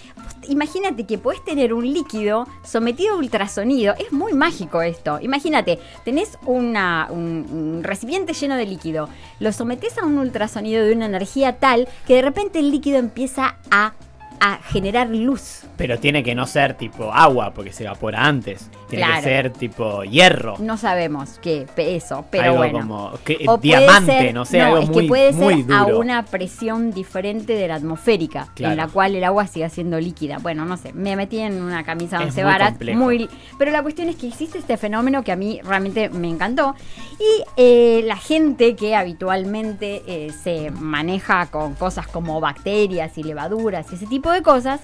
imagínate 0.49 1.07
que 1.07 1.19
podés 1.19 1.45
tener 1.45 1.73
un 1.73 1.93
líquido 1.93 2.47
sometido 2.65 3.15
a 3.15 3.19
ultrasonido. 3.19 3.95
Es 3.99 4.13
muy 4.13 4.33
mágico 4.33 4.83
esto. 4.83 5.19
Imagínate, 5.21 5.79
tenés 6.05 6.39
una, 6.47 7.09
un, 7.11 7.47
un 7.51 7.85
recipiente 7.85 8.33
lleno 8.33 8.57
de 8.57 8.67
líquido, 8.67 9.09
lo 9.41 9.53
sometés 9.53 9.99
a 9.99 10.05
un 10.05 10.19
ultrasonido 10.19 10.85
de 10.85 10.93
una 10.93 11.07
energía 11.07 11.59
tal 11.59 11.89
que 12.07 12.15
de 12.15 12.23
repente 12.23 12.59
el 12.59 12.71
líquido 12.71 12.99
empieza 12.99 13.57
a, 13.71 13.93
a 14.41 14.57
generar 14.63 15.09
luz. 15.09 15.63
Pero 15.77 15.99
tiene 15.99 16.23
que 16.23 16.35
no 16.35 16.47
ser 16.47 16.75
tipo 16.75 17.13
agua 17.13 17.53
porque 17.55 17.73
se 17.73 17.85
evapora 17.85 18.25
antes. 18.25 18.71
Tiene 18.89 19.05
Claro. 19.05 19.17
que 19.23 19.29
ser 19.29 19.51
tipo 19.53 20.03
hierro. 20.05 20.55
No 20.59 20.77
sabemos 20.77 21.39
qué 21.43 21.67
eso, 21.77 22.25
pero 22.31 22.45
algo 22.45 22.57
bueno. 22.59 22.79
como 22.81 23.13
que- 23.25 23.39
O 23.47 23.59
puede 23.59 23.61
diamante, 23.79 24.13
ser- 24.13 24.35
no 24.35 24.45
sé, 24.45 24.61
algo 24.61 24.79
es 24.79 24.89
muy, 24.89 25.03
que 25.03 25.09
puede 25.09 25.33
muy 25.33 25.63
ser 25.63 25.73
a 25.73 25.87
una 25.87 26.25
presión 26.25 26.91
diferente 26.93 27.53
de 27.55 27.69
la 27.69 27.77
atmosférica, 27.77 28.49
Claro. 28.55 28.73
en 28.73 28.77
la 28.79 28.89
cual 28.89 29.15
el 29.15 29.25
agua 29.25 29.47
siga 29.47 29.69
siendo 29.69 30.01
líquida. 30.01 30.39
Bueno, 30.39 30.65
no 30.65 30.77
sé, 30.77 30.93
me 30.93 31.15
metí 31.17 31.39
en 31.39 31.63
una 31.63 31.85
camisa 31.85 32.19
once 32.21 32.43
varas, 32.43 32.75
muy, 32.95 33.29
pero 33.59 33.71
la 33.71 33.83
cuestión 33.83 34.09
es 34.09 34.17
que 34.17 34.27
existe 34.29 34.59
este 34.59 34.77
fenómeno 34.77 35.23
que 35.23 35.33
a 35.33 35.37
mí 35.37 35.61
realmente 35.63 36.09
me 36.09 36.29
encantó 36.29 36.75
y 37.21 37.45
eh, 37.57 38.03
la 38.07 38.17
gente 38.17 38.75
que 38.75 38.97
habitualmente 38.97 40.03
eh, 40.07 40.31
se 40.33 40.71
maneja 40.71 41.47
con 41.47 41.75
cosas 41.75 42.07
como 42.09 42.41
bacterias 42.41 43.17
y 43.19 43.23
levaduras 43.23 43.87
y 43.93 43.95
ese 43.97 44.07
tipo 44.07 44.28
de 44.33 44.43
cosas. 44.43 44.81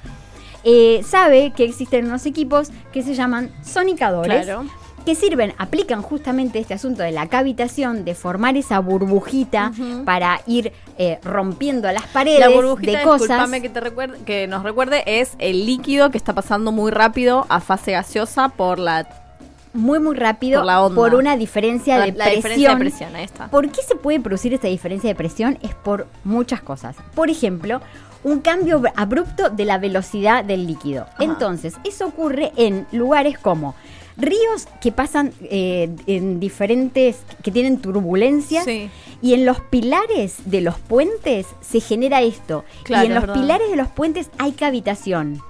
eh, 0.67 1.03
sabe 1.07 1.53
que 1.55 1.65
existen 1.65 2.07
unos 2.07 2.25
equipos 2.25 2.71
que 2.91 3.03
se 3.03 3.15
llaman 3.15 3.51
sonicadores 3.63 4.47
Claro. 4.47 4.65
que 5.05 5.15
sirven, 5.15 5.53
aplican 5.59 6.01
justamente 6.01 6.59
este 6.59 6.73
asunto 6.73 7.03
de 7.03 7.13
la 7.13 7.27
cavitación, 7.29 8.07
de 8.07 8.15
formar 8.15 8.57
esa 8.57 8.79
burbujita 8.79 9.73
para 10.07 10.41
ir 10.47 10.73
eh, 10.97 11.19
rompiendo 11.23 11.93
las 11.93 12.07
paredes 12.07 12.41
La 12.41 12.49
burbujita, 12.49 12.99
de 12.99 13.05
cosas. 13.05 13.51
que, 13.61 13.69
te 13.69 13.81
recuerde, 13.81 14.19
que 14.25 14.47
nos 14.47 14.63
recuerde, 14.63 15.03
es 15.21 15.33
el 15.39 15.67
líquido 15.67 16.11
que 16.11 16.17
está 16.17 16.33
pasando 16.33 16.73
muy 16.73 16.91
rápido 16.91 17.45
a 17.51 17.61
fase 17.61 17.93
gaseosa 17.93 18.49
por 18.49 18.79
la, 18.79 19.07
Muy, 19.75 19.99
muy 19.99 20.15
rápido 20.17 20.61
Por 20.61 20.67
la 20.67 20.83
onda. 20.83 20.95
por 20.95 21.15
una 21.15 21.37
diferencia 21.37 21.99
la- 21.99 22.07
de 22.07 22.13
la 22.13 22.25
presión. 22.25 22.37
diferencia 22.79 23.09
de 23.11 23.17
presión. 23.19 23.51
¿Por 23.51 23.69
qué 23.71 23.83
se 23.83 23.97
puede 23.97 24.19
producir 24.21 24.55
esta 24.55 24.69
diferencia 24.69 25.09
de 25.11 25.15
presión? 25.15 25.59
Es 25.63 25.75
por 25.75 26.07
muchas 26.25 26.63
cosas. 26.63 26.97
Por 27.15 27.29
ejemplo, 27.29 27.83
un 28.25 28.41
cambio 28.41 28.81
ab- 28.81 28.93
abrupto 28.97 29.51
de 29.51 29.65
la 29.65 29.79
velocidad 29.79 30.45
del 30.45 30.67
líquido. 30.67 31.03
Ajá. 31.15 31.25
Entonces, 31.25 31.75
eso 31.85 32.07
ocurre 32.07 32.53
en 32.57 32.87
lugares 32.91 33.39
como 33.39 33.75
ríos 34.17 34.67
que 34.81 34.93
pasan 34.93 35.33
eh, 35.43 35.91
en 36.07 36.39
diferentes, 36.41 37.19
que 37.43 37.51
tienen 37.51 37.79
turbulencias. 37.79 38.65
Sí. 38.65 38.91
Y 39.23 39.35
en 39.35 39.45
los 39.47 39.61
pilares 39.61 40.37
de 40.45 40.61
los 40.61 40.79
puentes 40.79 41.47
se 41.61 41.81
genera 41.81 42.23
esto. 42.23 42.65
Claro, 42.83 43.05
y 43.05 43.07
en 43.09 43.15
los 43.15 43.23
verdad. 43.27 43.41
pilares 43.41 43.71
de 43.71 43.77
los 43.77 43.89
puentes 43.89 44.31
hay 44.39 44.53
cavitación, 44.53 45.41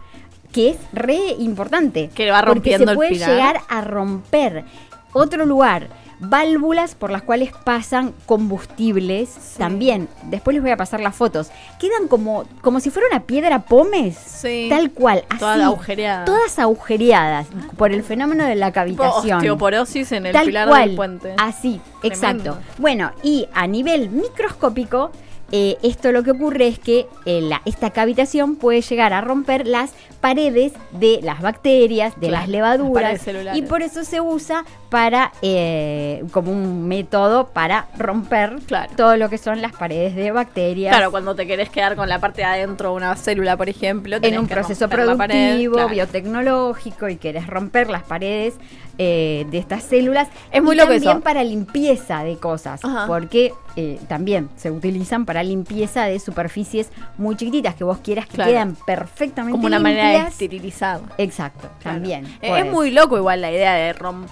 que 0.52 0.71
es 0.71 0.76
re 0.93 1.19
importante. 1.38 2.11
Que 2.14 2.31
va 2.31 2.38
porque 2.40 2.54
rompiendo 2.54 2.85
se 2.87 2.90
el 2.93 2.97
puede 2.97 3.11
pilar. 3.11 3.31
llegar 3.31 3.61
a 3.69 3.81
romper. 3.83 4.64
Otro 5.12 5.45
lugar, 5.47 5.88
válvulas 6.21 6.94
por 6.94 7.11
las 7.11 7.23
cuales 7.23 7.50
pasan 7.64 8.14
combustibles 8.26 9.28
también. 9.59 10.09
Después 10.25 10.54
les 10.54 10.62
voy 10.62 10.71
a 10.73 10.76
pasar 10.76 11.00
las 11.00 11.14
fotos. 11.14 11.50
Quedan 11.78 12.09
como, 12.09 12.44
como 12.62 12.80
si 12.80 12.90
fuera 12.90 13.09
una 13.11 13.21
piedra 13.26 13.61
pómez. 13.61 14.16
Sí. 14.16 14.66
Tal 14.71 14.90
cual, 14.92 15.25
así. 15.28 15.38
Toda 15.38 15.66
agujereada. 15.66 16.25
Todas 16.25 16.59
agujereadas 16.59 17.47
por 17.76 17.92
el 17.92 18.02
fenómeno 18.02 18.44
de 18.44 18.54
la 18.54 18.73
cavitación. 18.73 19.38
osteoporosis 19.38 20.12
en 20.12 20.26
el 20.26 20.33
Tal 20.33 20.47
pilar 20.47 20.68
cual, 20.68 20.87
del 20.88 20.97
puente. 20.97 21.35
Así, 21.38 21.80
exacto. 22.02 22.59
Bueno, 22.78 23.12
y 23.23 23.47
a 23.54 23.66
nivel 23.66 24.11
microscópico, 24.11 25.11
eh, 25.52 25.76
esto 25.83 26.11
lo 26.11 26.23
que 26.23 26.30
ocurre 26.33 26.66
es 26.68 26.78
que 26.78 27.06
eh, 27.26 27.40
la- 27.42 27.61
esta 27.64 27.90
cavitación 27.90 28.56
puede 28.56 28.80
llegar 28.80 29.12
a 29.12 29.21
romper 29.21 29.66
las 29.66 29.92
paredes 30.21 30.73
de 30.92 31.21
las 31.23 31.42
bacterias, 31.42 32.14
de 32.18 32.28
Claro, 32.28 32.40
las 32.42 32.49
levaduras, 32.49 33.21
y 33.54 33.62
por 33.62 33.83
eso 33.83 34.04
se 34.04 34.21
usa 34.21 34.64
para 34.94 35.32
eh, 35.42 36.22
como 36.30 36.52
un 36.52 36.86
método 36.86 37.48
para 37.48 37.88
romper 37.98 38.58
Claro. 38.68 38.92
todo 38.96 39.16
lo 39.16 39.28
que 39.28 39.38
son 39.38 39.60
las 39.60 39.72
paredes 39.72 40.14
de 40.14 40.30
bacterias. 40.30 40.94
Claro, 40.94 41.10
cuando 41.10 41.34
te 41.34 41.48
querés 41.48 41.68
quedar 41.68 41.96
con 41.96 42.08
la 42.08 42.20
parte 42.20 42.42
de 42.42 42.44
adentro 42.44 42.90
de 42.90 42.94
una 42.94 43.16
célula, 43.16 43.56
por 43.56 43.68
ejemplo, 43.68 44.18
en 44.22 44.38
un 44.38 44.46
que 44.46 44.54
proceso 44.54 44.86
romper 44.86 45.16
pared, 45.16 45.34
productivo, 45.46 45.74
claro. 45.74 45.88
biotecnológico 45.88 47.08
y 47.08 47.16
querés 47.16 47.48
romper 47.48 47.90
las 47.90 48.04
paredes 48.04 48.54
eh, 48.98 49.44
de 49.50 49.58
estas 49.58 49.82
células. 49.82 50.28
Es 50.52 50.62
muy 50.62 50.76
y 50.76 50.78
loco 50.78 50.92
también 50.92 51.10
eso. 51.10 51.20
para 51.22 51.42
limpieza 51.42 52.22
de 52.22 52.36
cosas, 52.36 52.84
Ajá. 52.84 53.08
porque 53.08 53.52
eh, 53.74 53.98
también 54.06 54.48
se 54.54 54.70
utilizan 54.70 55.24
para 55.26 55.42
limpieza 55.42 56.04
de 56.04 56.20
superficies 56.20 56.90
muy 57.18 57.34
chiquititas 57.36 57.74
que 57.74 57.82
vos 57.82 57.98
quieras 57.98 58.26
que 58.26 58.34
Claro. 58.36 58.52
queden 58.52 58.76
perfectamente 58.86 59.50
Como 59.56 59.66
una 59.66 59.80
manera 59.80 60.22
de 60.22 60.28
esterilizar. 60.28 61.00
Exacto, 61.18 61.68
Claro. 61.80 61.96
también. 61.96 62.24
Eh. 62.40 62.60
Es 62.60 62.70
muy 62.70 62.92
loco 62.92 63.16
igual 63.18 63.40
la 63.40 63.50
idea 63.50 63.74
de 63.74 63.92
rom- 63.96 64.26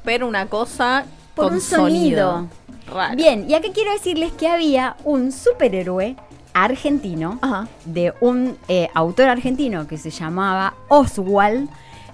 romper 0.00 0.24
una 0.24 0.46
cosa 0.46 1.04
Por 1.34 1.46
con 1.46 1.54
un 1.54 1.60
sonido. 1.60 2.48
Raro. 2.92 3.16
Bien, 3.16 3.48
y 3.48 3.54
acá 3.54 3.68
quiero 3.72 3.92
decirles 3.92 4.32
que 4.32 4.48
había 4.48 4.96
un 5.04 5.30
superhéroe 5.30 6.16
argentino 6.52 7.38
Ajá. 7.40 7.68
de 7.84 8.12
un 8.20 8.56
eh, 8.66 8.88
autor 8.94 9.28
argentino 9.28 9.86
que 9.86 9.96
se 9.96 10.10
llamaba 10.10 10.74
Oswald, 10.88 11.68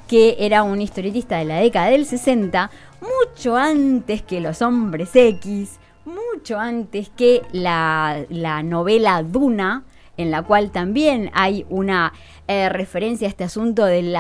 que 0.07 0.37
era 0.39 0.63
un 0.63 0.83
historietista 0.83 1.39
de 1.39 1.47
la 1.47 1.57
década 1.57 1.87
del 1.87 2.05
60, 2.05 2.71
mucho 3.01 3.57
antes 3.57 4.23
que 4.23 4.41
Los 4.41 4.61
Hombres 4.61 5.11
X, 5.15 5.79
mucho 6.05 6.59
antes 6.59 7.09
que 7.09 7.43
la, 7.53 8.25
la 8.29 8.63
novela 8.63 9.23
Duna, 9.23 9.85
en 10.17 10.31
la 10.31 10.43
cual 10.43 10.71
también 10.71 11.31
hay 11.35 11.67
una 11.69 12.13
eh, 12.49 12.69
referencia 12.69 13.27
a 13.27 13.31
este 13.31 13.45
asunto 13.45 13.85
del 13.85 14.17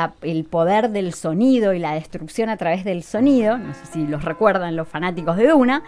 poder 0.50 0.90
del 0.90 1.12
sonido 1.14 1.72
y 1.74 1.78
la 1.78 1.92
destrucción 1.94 2.48
a 2.48 2.56
través 2.56 2.84
del 2.84 3.02
sonido, 3.02 3.56
no 3.58 3.72
sé 3.74 3.86
si 3.92 4.06
los 4.06 4.24
recuerdan 4.24 4.76
los 4.76 4.88
fanáticos 4.88 5.36
de 5.36 5.48
Duna. 5.48 5.82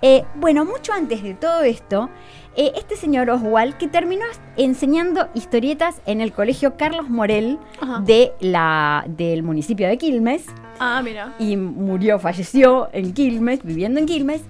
Eh, 0.00 0.24
bueno, 0.36 0.64
mucho 0.64 0.92
antes 0.92 1.24
de 1.24 1.34
todo 1.34 1.62
esto, 1.62 2.08
eh, 2.56 2.70
este 2.76 2.94
señor 2.94 3.28
Oswald, 3.30 3.76
que 3.78 3.88
terminó 3.88 4.24
enseñando 4.56 5.28
historietas 5.34 6.00
en 6.06 6.20
el 6.20 6.32
colegio 6.32 6.76
Carlos 6.76 7.08
Morel 7.10 7.58
Ajá. 7.80 8.00
de 8.06 8.32
la, 8.38 9.04
del 9.08 9.42
municipio 9.42 9.88
de 9.88 9.98
Quilmes, 9.98 10.46
Ah, 10.78 11.00
mira. 11.02 11.34
y 11.40 11.56
murió, 11.56 12.20
falleció 12.20 12.88
en 12.92 13.12
Quilmes, 13.12 13.64
viviendo 13.64 13.98
en 13.98 14.06
Quilmes, 14.06 14.42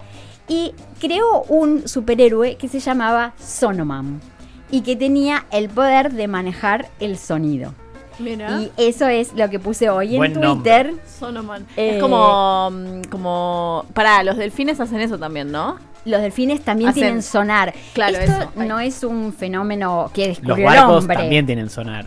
y 0.49 0.75
creó 1.00 1.45
un 1.49 1.88
superhéroe 1.88 2.57
que 2.57 2.69
se 2.69 2.81
llamaba 2.81 3.33
Sonoman 3.38 4.21
y 4.71 4.83
que 4.83 4.97
tenía 4.97 5.45
el 5.51 5.69
poder 5.69 6.13
de 6.13 6.29
manejar 6.29 6.89
el 7.01 7.17
sonido. 7.19 7.75
Mira. 8.19 8.61
Y 8.61 8.73
eso 8.77 9.07
es 9.07 9.33
lo 9.35 9.49
que 9.49 9.61
puse 9.61 9.89
hoy 9.91 10.17
en 10.17 10.33
Twitter. 10.33 10.93
Sonoman. 11.19 11.67
Eh, 11.77 11.97
es 11.97 12.03
como. 12.03 12.71
mm, 12.71 13.03
como. 13.11 13.85
Pará, 13.95 14.23
los 14.25 14.37
delfines 14.37 14.81
hacen 14.81 15.01
eso 15.01 15.19
también, 15.19 15.53
¿no? 15.53 15.77
Los 16.05 16.21
delfines 16.23 16.63
también 16.63 16.91
Hacen- 16.91 16.95
tienen 17.03 17.23
sonar. 17.23 17.75
Claro, 17.93 18.17
Esto 18.17 18.33
eso. 18.57 18.65
No 18.67 18.81
es 18.81 19.05
un 19.05 19.33
fenómeno 19.33 20.11
que 20.13 20.29
Los 20.29 20.39
descubrió 20.41 20.69
el 20.71 20.77
barcos 20.79 21.03
hombre. 21.03 21.17
también 21.17 21.47
tienen 21.47 21.71
sonar. 21.71 22.07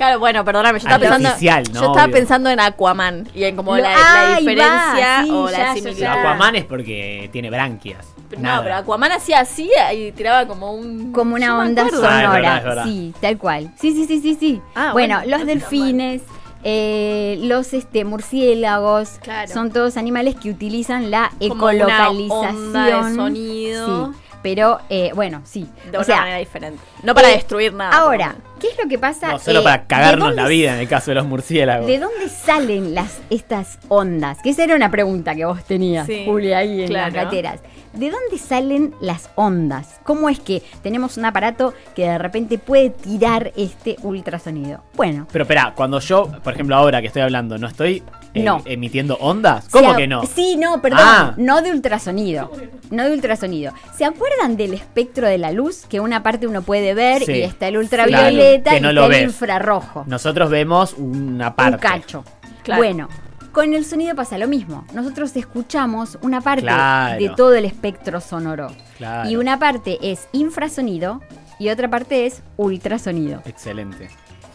Claro, 0.00 0.18
bueno, 0.18 0.42
perdóname, 0.46 0.78
yo 0.80 0.88
estaba 0.88 1.14
Artificial, 1.14 1.62
pensando. 1.62 1.78
¿no? 1.80 1.84
Yo 1.86 1.90
estaba 1.92 2.04
Obvio. 2.06 2.14
pensando 2.16 2.48
en 2.48 2.58
Aquaman 2.60 3.28
y 3.34 3.44
en 3.44 3.54
como 3.54 3.76
la, 3.76 3.82
la 3.90 4.20
ahí 4.22 4.32
va, 4.32 4.38
diferencia 4.40 5.22
sí, 5.24 5.30
o 5.30 5.50
ya, 5.50 5.52
la 5.52 5.58
ya, 5.58 5.74
similitud. 5.74 6.00
ya. 6.00 6.12
Aquaman 6.14 6.56
es 6.56 6.64
porque 6.64 7.28
tiene 7.32 7.50
branquias. 7.50 8.06
No, 8.30 8.40
Nada. 8.40 8.62
pero 8.62 8.74
Aquaman 8.76 9.12
hacía 9.12 9.40
así 9.40 9.70
y 9.94 10.12
tiraba 10.12 10.46
como 10.46 10.72
un. 10.72 11.12
Como 11.12 11.34
una 11.34 11.46
Yo 11.48 11.56
me 11.58 11.66
onda 11.68 11.82
acuerdo. 11.82 12.06
Ah, 12.08 12.14
es 12.16 12.22
sonora. 12.22 12.32
verdad, 12.40 12.56
es 12.58 12.64
verdad. 12.64 12.84
Sí, 12.84 13.14
tal 13.20 13.36
cual. 13.38 13.70
Sí, 13.78 13.92
sí, 13.92 14.06
sí, 14.06 14.20
sí, 14.22 14.36
sí. 14.40 14.62
Ah, 14.74 14.92
bueno, 14.94 15.16
bueno, 15.16 15.30
los 15.36 15.44
no 15.44 15.52
está 15.52 15.68
delfines, 15.68 16.22
eh, 16.64 17.38
los 17.42 17.74
este, 17.74 18.04
murciélagos, 18.06 19.18
Claro. 19.22 19.52
son 19.52 19.70
todos 19.70 19.96
animales 19.98 20.34
que 20.36 20.48
utilizan 20.50 21.10
la 21.10 21.30
Como 21.38 21.64
una 21.66 21.72
ecolocalización. 21.74 22.56
onda 22.56 22.84
de 22.86 23.14
sonido. 23.14 24.12
Sí, 24.12 24.18
pero 24.42 24.80
eh, 24.88 25.10
bueno, 25.14 25.42
sí. 25.44 25.66
De 25.90 25.96
o 25.96 26.00
una 26.00 26.04
sea, 26.04 26.16
manera 26.18 26.38
diferente. 26.38 26.82
No 27.02 27.14
para 27.14 27.30
eh, 27.30 27.34
destruir 27.34 27.72
nada. 27.74 27.96
Ahora, 27.96 28.36
¿qué 28.58 28.68
es 28.68 28.78
lo 28.82 28.88
que 28.88 28.98
pasa? 28.98 29.32
No, 29.32 29.38
solo 29.38 29.60
Eh, 29.60 29.64
para 29.64 29.78
¿de 29.78 29.86
cagarnos 29.86 30.34
la 30.34 30.46
vida 30.48 30.74
en 30.74 30.80
el 30.80 30.88
caso 30.88 31.10
de 31.10 31.16
los 31.16 31.26
murciélagos. 31.26 31.86
¿De 31.86 31.98
dónde 31.98 32.28
salen 32.28 32.94
las, 32.94 33.20
estas 33.30 33.78
ondas? 33.88 34.38
Que 34.42 34.50
esa 34.50 34.64
era 34.64 34.74
una 34.76 34.90
pregunta 34.90 35.34
que 35.34 35.44
vos 35.44 35.62
tenías, 35.64 36.06
Sí, 36.06 36.24
Julia, 36.26 36.58
ahí 36.58 36.82
en 36.82 36.88
claro. 36.88 37.14
las 37.14 37.24
gateras. 37.24 37.60
¿De 37.92 38.08
dónde 38.08 38.38
salen 38.38 38.94
las 39.00 39.30
ondas? 39.34 39.98
¿Cómo 40.04 40.28
es 40.28 40.38
que 40.38 40.62
tenemos 40.80 41.16
un 41.16 41.24
aparato 41.24 41.74
que 41.96 42.02
de 42.08 42.18
repente 42.18 42.56
puede 42.56 42.90
tirar 42.90 43.52
este 43.56 43.96
ultrasonido? 44.02 44.84
Bueno, 44.94 45.26
Pero 45.32 45.42
espera, 45.42 45.72
cuando 45.74 45.98
yo, 45.98 46.30
por 46.44 46.52
ejemplo, 46.52 46.76
ahora 46.76 47.00
que 47.00 47.08
estoy 47.08 47.22
hablando, 47.22 47.58
¿no 47.58 47.66
estoy 47.66 48.04
eh, 48.34 48.42
No. 48.42 48.62
emitiendo 48.64 49.16
ondas? 49.16 49.66
¿Cómo 49.70 49.96
que 49.96 50.06
no? 50.06 50.22
Sí, 50.24 50.56
no, 50.56 50.80
perdón, 50.80 51.00
Ah. 51.02 51.34
no 51.36 51.62
de 51.62 51.70
ultrasonido. 51.70 52.50
No 52.90 53.04
de 53.04 53.12
ultrasonido. 53.12 53.72
¿Se 53.96 54.04
acuerdan 54.04 54.56
del 54.56 54.74
espectro 54.74 55.26
de 55.28 55.38
la 55.38 55.52
luz? 55.52 55.84
Que 55.88 56.00
una 56.00 56.22
parte 56.22 56.46
uno 56.46 56.62
puede 56.62 56.94
ver 56.94 57.24
Sí. 57.24 57.32
y 57.32 57.42
está 57.42 57.68
el 57.68 57.76
ultravioleta 57.78 58.70
Claro, 58.78 58.90
que 58.90 58.96
y 58.96 59.10
está 59.10 59.16
el 59.18 59.24
infrarrojo. 59.24 60.04
Nosotros 60.06 60.50
vemos 60.50 60.94
una 60.96 61.54
parte. 61.56 61.74
Un 61.74 61.80
cacho. 61.80 62.24
Claro. 62.62 62.80
Bueno, 62.82 63.08
con 63.52 63.74
el 63.74 63.84
sonido 63.84 64.14
pasa 64.14 64.38
lo 64.38 64.46
mismo. 64.46 64.84
Nosotros 64.94 65.34
escuchamos 65.36 66.18
una 66.22 66.40
parte 66.40 66.62
Claro. 66.62 67.18
de 67.20 67.28
todo 67.30 67.54
el 67.54 67.64
espectro 67.64 68.20
sonoro. 68.20 68.68
Claro. 68.98 69.28
Y 69.28 69.36
una 69.36 69.58
parte 69.58 69.98
es 70.02 70.28
infrasonido 70.32 71.20
y 71.58 71.68
otra 71.70 71.88
parte 71.88 72.26
es 72.26 72.42
ultrasonido. 72.56 73.42
Excelente. 73.46 74.08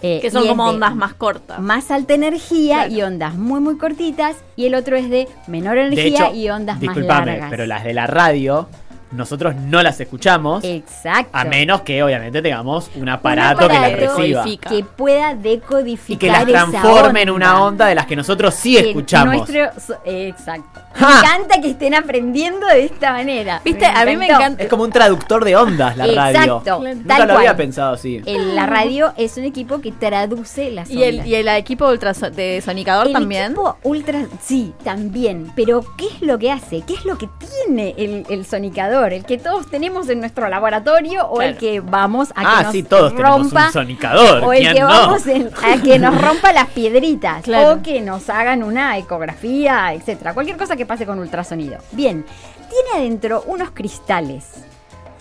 Eh, 0.08 0.20
Que 0.22 0.30
son 0.30 0.48
como 0.48 0.66
ondas 0.68 0.96
más 0.96 1.14
cortas. 1.16 1.60
Más 1.60 1.90
alta 1.90 2.14
energía 2.14 2.76
Claro. 2.86 2.94
y 2.94 3.02
ondas 3.02 3.34
muy 3.36 3.60
muy 3.60 3.78
cortitas 3.78 4.36
y 4.56 4.66
el 4.68 4.76
otro 4.76 4.96
es 4.98 5.10
de 5.10 5.28
menor 5.48 5.76
De 5.76 5.88
energía 5.88 6.28
hecho, 6.28 6.36
y 6.36 6.50
ondas 6.50 6.80
más 6.82 6.96
largas. 6.98 7.48
pero 7.50 7.66
las 7.66 7.84
de 7.84 7.94
la 7.94 8.06
radio, 8.08 8.68
nosotros 9.16 9.56
no 9.56 9.82
las 9.82 10.00
escuchamos. 10.00 10.64
Exacto. 10.64 11.30
A 11.34 11.44
menos 11.46 11.82
que 11.82 12.02
obviamente 12.04 12.42
tengamos 12.42 12.90
un 12.96 13.04
Un 13.04 13.10
aparato, 13.10 13.68
que 13.68 13.74
las 13.80 13.92
reciba. 13.94 14.44
Que 14.68 14.84
pueda 14.84 15.32
Y 15.32 15.38
decodificar 15.38 16.46
que 16.46 16.52
las 16.52 16.70
transforme 16.70 17.22
en 17.22 17.30
una 17.30 17.64
onda 17.64 17.86
de 17.88 17.96
las 17.96 18.06
que 18.06 18.16
nosotros 18.16 18.54
sí 18.54 18.76
Que 18.76 18.90
escuchamos. 18.90 19.36
nuestro- 19.50 20.00
exacto. 20.06 20.82
¡Ja! 20.96 21.08
Me 21.10 21.16
encanta 21.20 21.62
que 21.62 21.70
estén 21.72 21.94
aprendiendo 21.94 22.66
de 22.68 22.86
esta 22.86 23.12
manera. 23.12 23.62
Viste, 23.66 23.86
a 23.86 24.06
mí 24.06 24.16
me 24.16 24.28
encanta. 24.28 24.64
Es 24.64 24.70
como 24.70 24.84
un 24.84 24.92
traductor 24.92 25.44
de 25.44 25.56
ondas 25.56 25.98
la 25.98 26.08
radio. 26.08 26.40
Exacto. 26.60 26.80
Nunca 26.84 27.08
Tal 27.18 27.28
lo 27.28 27.34
había 27.36 27.50
cual. 27.50 27.56
pensado 27.58 27.94
así. 27.96 28.22
El- 28.26 28.56
la 28.56 28.66
radio 28.66 29.14
es 29.18 29.38
un 29.38 29.44
equipo 29.44 29.82
que 29.82 29.92
traduce 29.92 30.72
las 30.72 30.90
Y 30.90 31.04
el, 31.04 31.16
ondas. 31.16 31.28
y 31.28 31.36
el 31.36 31.48
equipo 31.50 31.86
ultraso- 31.88 32.30
de 32.32 32.62
sonicador 32.64 33.08
El 33.08 33.14
también. 33.14 33.44
equipo 33.52 33.78
ultra, 33.84 34.26
sí, 34.42 34.74
también. 34.84 35.52
Pero 35.56 35.84
¿qué 35.98 36.06
es 36.08 36.22
lo 36.22 36.40
que 36.40 36.52
hace? 36.52 36.82
¿Qué 36.88 36.94
es 36.94 37.04
lo 37.06 37.18
que 37.18 37.28
tiene 37.66 37.94
el, 37.98 38.26
el 38.30 38.46
sonicador? 38.46 39.05
El 39.14 39.26
que 39.26 39.38
todos 39.38 39.68
tenemos 39.68 40.10
en 40.10 40.20
nuestro 40.20 40.48
laboratorio 40.50 41.26
o 41.28 41.42
el 41.42 41.58
que 41.58 41.80
vamos 41.80 42.32
a 42.36 42.42
que 42.42 42.48
Ah, 42.48 42.64
nos 42.64 42.72
sí, 42.72 42.84
todos 42.84 43.16
tenemos 43.16 43.42
rompa 43.44 43.66
un 43.68 43.74
sonicador. 43.74 44.44
o 44.44 44.54
el 44.54 44.60
¿quién 44.62 44.74
que 44.74 44.80
no? 44.82 44.88
vamos 44.88 45.28
en- 45.28 45.50
a 45.64 45.82
que 45.82 46.00
nos 46.00 46.22
rompa 46.22 46.54
las 46.54 46.68
piedritas 46.70 47.44
Claro. 47.44 47.74
o 47.74 47.82
que 47.84 48.02
nos 48.02 48.30
hagan 48.30 48.64
una 48.64 48.98
ecografía, 48.98 49.94
etcétera. 49.94 50.34
Cualquier 50.34 50.58
cosa 50.58 50.76
que 50.76 50.86
pase 50.86 51.06
con 51.06 51.20
ultrasonido. 51.20 51.78
Bien, 51.92 52.26
tiene 52.70 53.00
adentro 53.06 53.44
unos 53.48 53.72
cristales. 53.72 54.46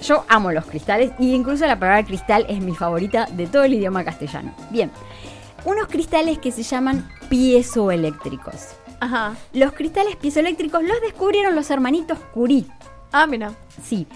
Yo 0.02 0.24
amo 0.28 0.52
los 0.52 0.66
cristales 0.66 1.12
y 1.18 1.32
incluso 1.34 1.66
la 1.66 1.78
palabra 1.78 2.04
cristal 2.04 2.44
es 2.48 2.60
mi 2.60 2.74
favorita 2.74 3.26
de 3.32 3.46
todo 3.46 3.62
el 3.64 3.74
idioma 3.74 4.04
castellano. 4.04 4.52
Bien, 4.70 4.90
unos 5.64 5.86
cristales 5.86 6.38
que 6.38 6.52
se 6.52 6.62
llaman 6.62 7.08
piezoeléctricos. 7.30 8.68
Ajá. 9.00 9.34
Los 9.52 9.72
cristales 9.72 10.16
piezoeléctricos 10.16 10.82
los 10.82 11.00
descubrieron 11.00 11.54
los 11.54 11.70
hermanitos 11.70 12.18
Curie. 12.32 12.64
Ah, 13.14 13.28
mira. 13.28 13.52
Sí. 13.80 14.08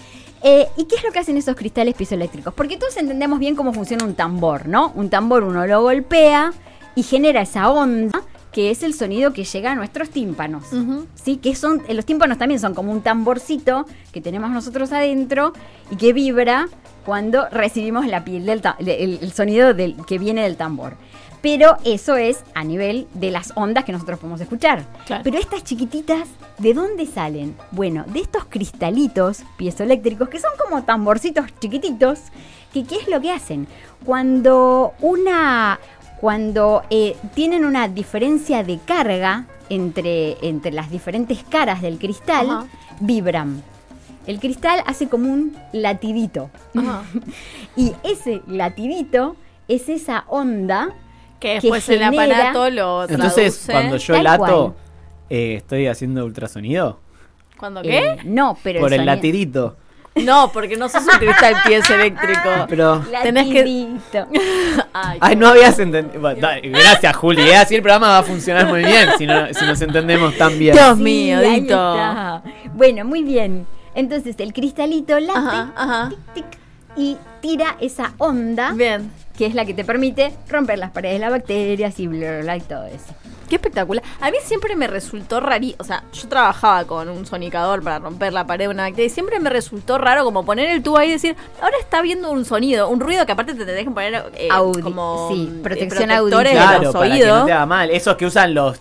Eh, 0.43 0.67
¿Y 0.75 0.83
qué 0.83 0.97
es 0.97 1.03
lo 1.05 1.11
que 1.13 1.19
hacen 1.19 1.37
esos 1.37 1.55
cristales 1.55 1.95
piezoeléctricos? 1.95 2.53
Porque 2.53 2.75
todos 2.75 2.97
entendemos 2.97 3.39
bien 3.39 3.55
cómo 3.55 3.71
funciona 3.71 4.03
un 4.03 4.13
tambor, 4.13 4.67
¿no? 4.67 4.91
Un 4.93 5.09
tambor 5.09 5.43
uno 5.43 5.65
lo 5.65 5.81
golpea 5.81 6.51
y 6.95 7.03
genera 7.03 7.41
esa 7.41 7.69
onda 7.69 8.21
que 8.51 8.71
es 8.71 8.83
el 8.83 8.93
sonido 8.93 9.31
que 9.31 9.45
llega 9.45 9.71
a 9.71 9.75
nuestros 9.75 10.09
tímpanos. 10.09 10.65
¿Sí? 11.15 11.37
Que 11.37 11.55
son, 11.55 11.81
eh, 11.87 11.93
los 11.93 12.05
tímpanos 12.05 12.37
también 12.37 12.59
son 12.59 12.73
como 12.73 12.91
un 12.91 13.01
tamborcito 13.01 13.85
que 14.11 14.19
tenemos 14.19 14.49
nosotros 14.51 14.91
adentro 14.91 15.53
y 15.91 15.95
que 15.95 16.11
vibra 16.11 16.67
cuando 17.05 17.47
recibimos 17.49 18.05
la 18.05 18.25
piel 18.25 18.45
del 18.45 18.61
el, 18.79 19.19
el 19.21 19.31
sonido 19.31 19.73
del, 19.73 19.95
que 20.05 20.19
viene 20.19 20.43
del 20.43 20.57
tambor. 20.57 20.97
Pero 21.41 21.77
eso 21.85 22.17
es 22.17 22.43
a 22.53 22.63
nivel 22.63 23.07
de 23.13 23.31
las 23.31 23.53
ondas 23.55 23.85
que 23.85 23.91
nosotros 23.91 24.19
podemos 24.19 24.41
escuchar. 24.41 24.85
Claro. 25.05 25.23
Pero 25.23 25.37
estas 25.37 25.63
chiquititas, 25.63 26.27
¿de 26.57 26.73
dónde 26.73 27.05
salen? 27.05 27.55
Bueno, 27.71 28.03
de 28.07 28.19
estos 28.19 28.45
cristalitos 28.45 29.43
piezoeléctricos 29.57 30.27
que 30.27 30.39
son 30.39 30.51
como 30.57 30.83
tamborcitos 30.83 31.45
chiquititos, 31.59 32.19
que 32.73 32.83
¿qué 32.83 32.97
es 32.97 33.07
lo 33.07 33.21
que 33.21 33.31
hacen? 33.31 33.67
Cuando 34.05 34.93
una 34.99 35.79
cuando 36.19 36.83
eh, 36.89 37.15
tienen 37.33 37.63
una 37.63 37.87
diferencia 37.87 38.63
de 38.63 38.77
carga 38.79 39.45
entre, 39.69 40.37
entre 40.45 40.71
las 40.71 40.91
diferentes 40.91 41.43
caras 41.43 41.81
del 41.81 41.97
cristal, 41.97 42.49
Ajá. 42.49 42.65
vibran. 42.99 43.63
El 44.27 44.39
cristal 44.39 44.83
hace 44.85 45.07
como 45.07 45.31
un 45.31 45.55
latidito. 45.71 46.49
Ajá. 46.75 47.03
Y 47.77 47.93
ese 48.03 48.41
latidito 48.47 49.37
es 49.69 49.87
esa 49.87 50.25
onda 50.27 50.93
Que 51.39 51.53
después 51.55 51.87
el 51.89 51.99
genera- 51.99 52.23
aparato 52.23 52.69
lo 52.69 53.03
Entonces, 53.07 53.59
traduce. 53.59 53.71
cuando 53.71 53.97
yo 53.97 54.13
Tal 54.15 54.23
lato, 54.23 54.75
eh, 55.29 55.55
estoy 55.57 55.87
haciendo 55.87 56.25
ultrasonido. 56.25 56.99
¿Cuando 57.57 57.81
qué? 57.81 57.97
eh, 57.99 58.17
no, 58.25 58.57
pero 58.63 58.79
por 58.81 58.91
el 58.93 58.99
sonido- 58.99 59.15
latidito. 59.15 59.77
No, 60.15 60.51
porque 60.51 60.75
no 60.75 60.89
sos 60.89 61.03
un 61.03 61.17
cristal 61.19 61.55
pies 61.65 61.89
eléctrico. 61.89 62.49
Pero. 62.67 63.05
Tenés 63.23 63.47
que- 63.47 63.59
Latidito. 63.59 64.27
Ay, 64.93 65.17
Ay, 65.21 65.35
no 65.37 65.47
habías 65.47 65.77
entendido. 65.79 66.19
Gracias, 66.21 67.15
Juli. 67.15 67.41
eh, 67.43 67.55
Así 67.55 67.75
el 67.75 67.81
programa 67.81 68.07
va 68.09 68.17
a 68.17 68.23
funcionar 68.23 68.65
muy 68.67 68.83
bien 68.83 69.09
si, 69.17 69.25
no- 69.25 69.53
si 69.53 69.63
nos 69.65 69.79
entendemos 69.81 70.35
tan 70.37 70.57
bien. 70.59 70.75
Dios 70.75 70.97
Sí, 70.97 71.03
mío, 71.03 71.39
Dito. 71.39 72.41
Bueno, 72.73 73.05
muy 73.05 73.23
bien. 73.23 73.65
Entonces 73.95 74.35
el 74.39 74.51
cristalito 74.51 75.17
late 75.19 75.39
Ajá, 75.39 75.71
ajá. 75.75 76.09
tic, 76.33 76.45
tic, 76.45 76.59
y 76.97 77.17
tira 77.41 77.75
esa 77.79 78.13
onda 78.17 78.71
Bien. 78.73 79.11
Que 79.39 79.45
es 79.45 79.55
la 79.55 79.63
que 79.65 79.73
te 79.73 79.85
permite 79.85 80.33
romper 80.49 80.77
las 80.77 80.91
paredes 80.91 81.15
de 81.15 81.19
las 81.21 81.31
bacterias 81.31 81.97
y 81.99 82.07
bla, 82.07 82.29
bla, 82.33 82.39
bla 82.41 82.57
y 82.57 82.61
todo 82.61 82.85
eso. 82.85 83.05
Qué 83.47 83.55
espectacular. 83.55 84.03
A 84.21 84.29
mí 84.29 84.37
siempre 84.43 84.75
me 84.75 84.85
resultó 84.85 85.39
rarí, 85.39 85.75
o 85.79 85.83
sea, 85.83 86.03
yo 86.13 86.27
trabajaba 86.27 86.83
con 86.83 87.07
un 87.09 87.25
sonicador 87.25 87.81
para 87.81 87.97
romper 87.99 88.31
la 88.33 88.45
pared 88.45 88.65
de 88.65 88.69
una 88.73 88.83
bacteria 88.83 89.05
y 89.07 89.09
siempre 89.09 89.39
me 89.39 89.49
resultó 89.49 89.97
raro 89.97 90.23
como 90.25 90.43
poner 90.45 90.69
el 90.69 90.83
tubo 90.83 90.97
ahí 90.97 91.07
y 91.09 91.13
decir, 91.13 91.35
ahora 91.61 91.75
está 91.79 92.01
viendo 92.01 92.29
un 92.29 92.43
sonido, 92.45 92.89
un 92.89 92.99
ruido 92.99 93.25
que 93.25 93.31
aparte 93.31 93.53
te 93.55 93.65
tenés 93.65 93.85
que 93.85 93.91
poner 93.91 94.25
eh, 94.35 94.49
Audi- 94.51 94.81
como 94.83 95.29
sí, 95.31 95.49
eh, 95.51 95.63
protección 95.63 96.09
protectores 96.09 96.51
de 96.53 96.57
Claro, 96.59 96.83
los 96.83 96.93
para 96.93 97.05
que 97.05 97.09
no 97.09 97.15
oídos. 97.15 97.45
te 97.47 97.51
haga 97.53 97.65
mal. 97.65 97.89
Esos 97.91 98.15
que 98.17 98.25
usan 98.25 98.53
los. 98.53 98.77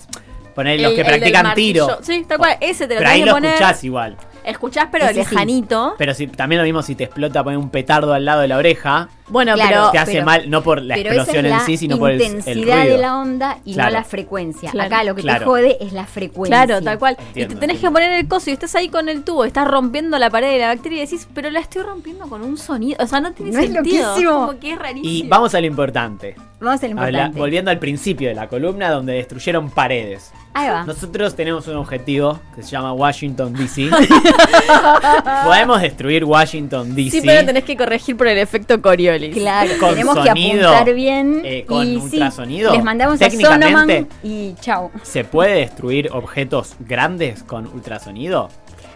Poner 0.54 0.80
los 0.80 0.90
El- 0.90 0.96
que 0.96 1.04
practican 1.04 1.54
tiro. 1.54 1.98
Sí, 2.02 2.24
tal 2.28 2.38
cual, 2.38 2.56
ese 2.60 2.88
te 2.88 2.94
lo 2.94 2.98
Pero 2.98 3.10
ahí 3.10 3.22
lo 3.24 3.32
poner. 3.34 3.52
escuchás 3.54 3.84
igual. 3.84 4.16
Escuchás, 4.48 4.88
pero 4.90 5.06
sí. 5.08 5.14
lejanito. 5.14 5.94
Pero 5.98 6.14
si, 6.14 6.26
también 6.26 6.60
lo 6.60 6.64
mismo 6.64 6.82
si 6.82 6.94
te 6.94 7.04
explota 7.04 7.44
poner 7.44 7.58
un 7.58 7.70
petardo 7.70 8.12
al 8.14 8.24
lado 8.24 8.40
de 8.40 8.48
la 8.48 8.56
oreja, 8.56 9.08
Bueno, 9.30 9.52
Claro, 9.56 9.68
pero 9.70 9.90
te 9.90 9.98
hace 9.98 10.12
pero- 10.12 10.24
mal, 10.24 10.48
no 10.48 10.62
por 10.62 10.80
la 10.80 10.96
explosión 10.96 11.44
en 11.44 11.60
sí, 11.60 11.76
sino 11.76 11.98
por 11.98 12.10
el, 12.12 12.18
el 12.22 12.26
intensidad 12.28 12.80
ruido. 12.80 12.96
de 12.96 13.02
la 13.02 13.18
onda 13.18 13.58
y 13.62 13.74
Claro. 13.74 13.90
no 13.90 13.98
la 13.98 14.04
frecuencia. 14.04 14.70
Claro. 14.70 14.86
Acá 14.86 15.04
lo 15.04 15.14
que 15.14 15.20
Claro. 15.20 15.40
te 15.40 15.44
jode 15.44 15.76
es 15.84 15.92
la 15.92 16.06
frecuencia. 16.06 16.64
Claro, 16.64 16.82
tal 16.82 16.98
cual. 16.98 17.14
Entiendo, 17.18 17.52
y 17.52 17.54
te 17.56 17.60
tenés 17.60 17.74
entiendo. 17.76 17.98
que 18.00 18.02
poner 18.06 18.18
el 18.20 18.26
coso 18.26 18.48
y 18.48 18.54
estás 18.54 18.74
ahí 18.74 18.88
con 18.88 19.10
el 19.10 19.24
tubo, 19.24 19.44
estás 19.44 19.68
rompiendo 19.68 20.18
la 20.18 20.30
pared 20.30 20.50
de 20.50 20.58
la 20.58 20.68
bacteria 20.68 21.02
y 21.02 21.06
decís, 21.06 21.28
pero 21.34 21.50
la 21.50 21.60
estoy 21.60 21.82
rompiendo 21.82 22.26
con 22.26 22.42
un 22.42 22.56
sonido. 22.56 22.96
O 23.04 23.06
sea, 23.06 23.20
no 23.20 23.32
tiene 23.32 23.52
¿No 23.52 23.58
es 23.58 23.70
sentido. 23.70 24.06
loquísimo? 24.08 24.32
Como 24.46 24.58
que 24.58 24.72
es 24.72 24.78
rarísimo. 24.78 25.04
Y 25.26 25.28
vamos 25.28 25.54
a 25.54 25.60
lo 25.60 25.66
importante. 25.66 26.34
Vamos 26.60 26.82
a 26.82 26.86
lo 26.88 26.92
Habla- 26.92 27.06
importante. 27.08 27.38
volviendo 27.38 27.70
al 27.70 27.78
principio 27.78 28.28
de 28.30 28.34
la 28.34 28.48
columna 28.48 28.90
donde 28.90 29.12
destruyeron 29.12 29.70
paredes. 29.70 30.32
Ahí 30.60 30.68
va. 30.70 30.84
Nosotros 30.84 31.36
tenemos 31.36 31.68
un 31.68 31.76
objetivo 31.76 32.40
que 32.56 32.62
se 32.62 32.70
llama 32.70 32.92
Washington 32.92 33.52
DC. 33.52 33.90
Podemos 35.44 35.80
destruir 35.80 36.24
Washington 36.24 36.94
DC. 36.94 37.10
Sí, 37.10 37.22
pero 37.24 37.46
tenés 37.46 37.64
que 37.64 37.76
corregir 37.76 38.16
por 38.16 38.26
el 38.28 38.38
efecto 38.38 38.80
Coriolis. 38.82 39.36
Claro, 39.36 39.70
Con 39.78 39.90
tenemos 39.90 40.14
sonido, 40.16 40.60
que 40.60 40.66
apuntar 40.76 40.94
bien. 40.94 41.42
eh, 41.44 41.64
con 41.66 41.86
y 41.86 41.94
sí, 41.96 42.00
ultrasonido. 42.02 42.72
les 42.72 42.82
mandamos 42.84 43.20
a 43.22 43.28
Técnicamente- 43.28 43.72
Sonoman 43.72 44.08
y 44.22 44.54
chau. 44.60 44.90
¿Se 45.02 45.24
puede 45.24 45.56
destruir 45.60 46.10
objetos 46.12 46.74
grandes 46.80 47.42
con 47.42 47.66
ultrasonido? 47.68 48.48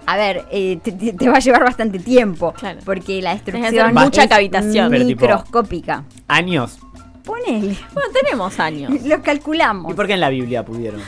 A 0.04 0.16
ver, 0.16 0.44
eh, 0.50 0.78
te, 0.82 0.90
te- 0.90 1.12
te 1.12 1.28
va 1.28 1.36
a 1.36 1.40
llevar 1.40 1.62
bastante 1.62 2.00
tiempo. 2.00 2.52
Claro. 2.54 2.80
Porque 2.84 3.22
la 3.22 3.34
destrucción 3.34 3.94
mucha 3.94 4.24
es 4.24 4.28
cavitación. 4.28 4.90
Pero 4.90 5.06
tipo- 5.06 5.20
microscópica. 5.26 6.04
¿Años? 6.26 6.78
Ponele. 7.24 7.76
Bueno, 7.92 8.08
tenemos 8.12 8.58
años. 8.60 8.90
Los 9.04 9.20
calculamos. 9.20 9.92
¿Y 9.92 9.94
por 9.94 10.06
qué 10.06 10.14
en 10.14 10.20
la 10.20 10.28
Biblia 10.30 10.64
pudieron? 10.64 11.00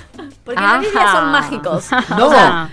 Porque 0.44 0.60
en 0.60 0.66
la 0.66 0.78
Biblia 0.78 1.12
son 1.12 1.32
mágicos. 1.32 1.88
No. 2.16 2.28
O 2.28 2.30
sea, 2.30 2.70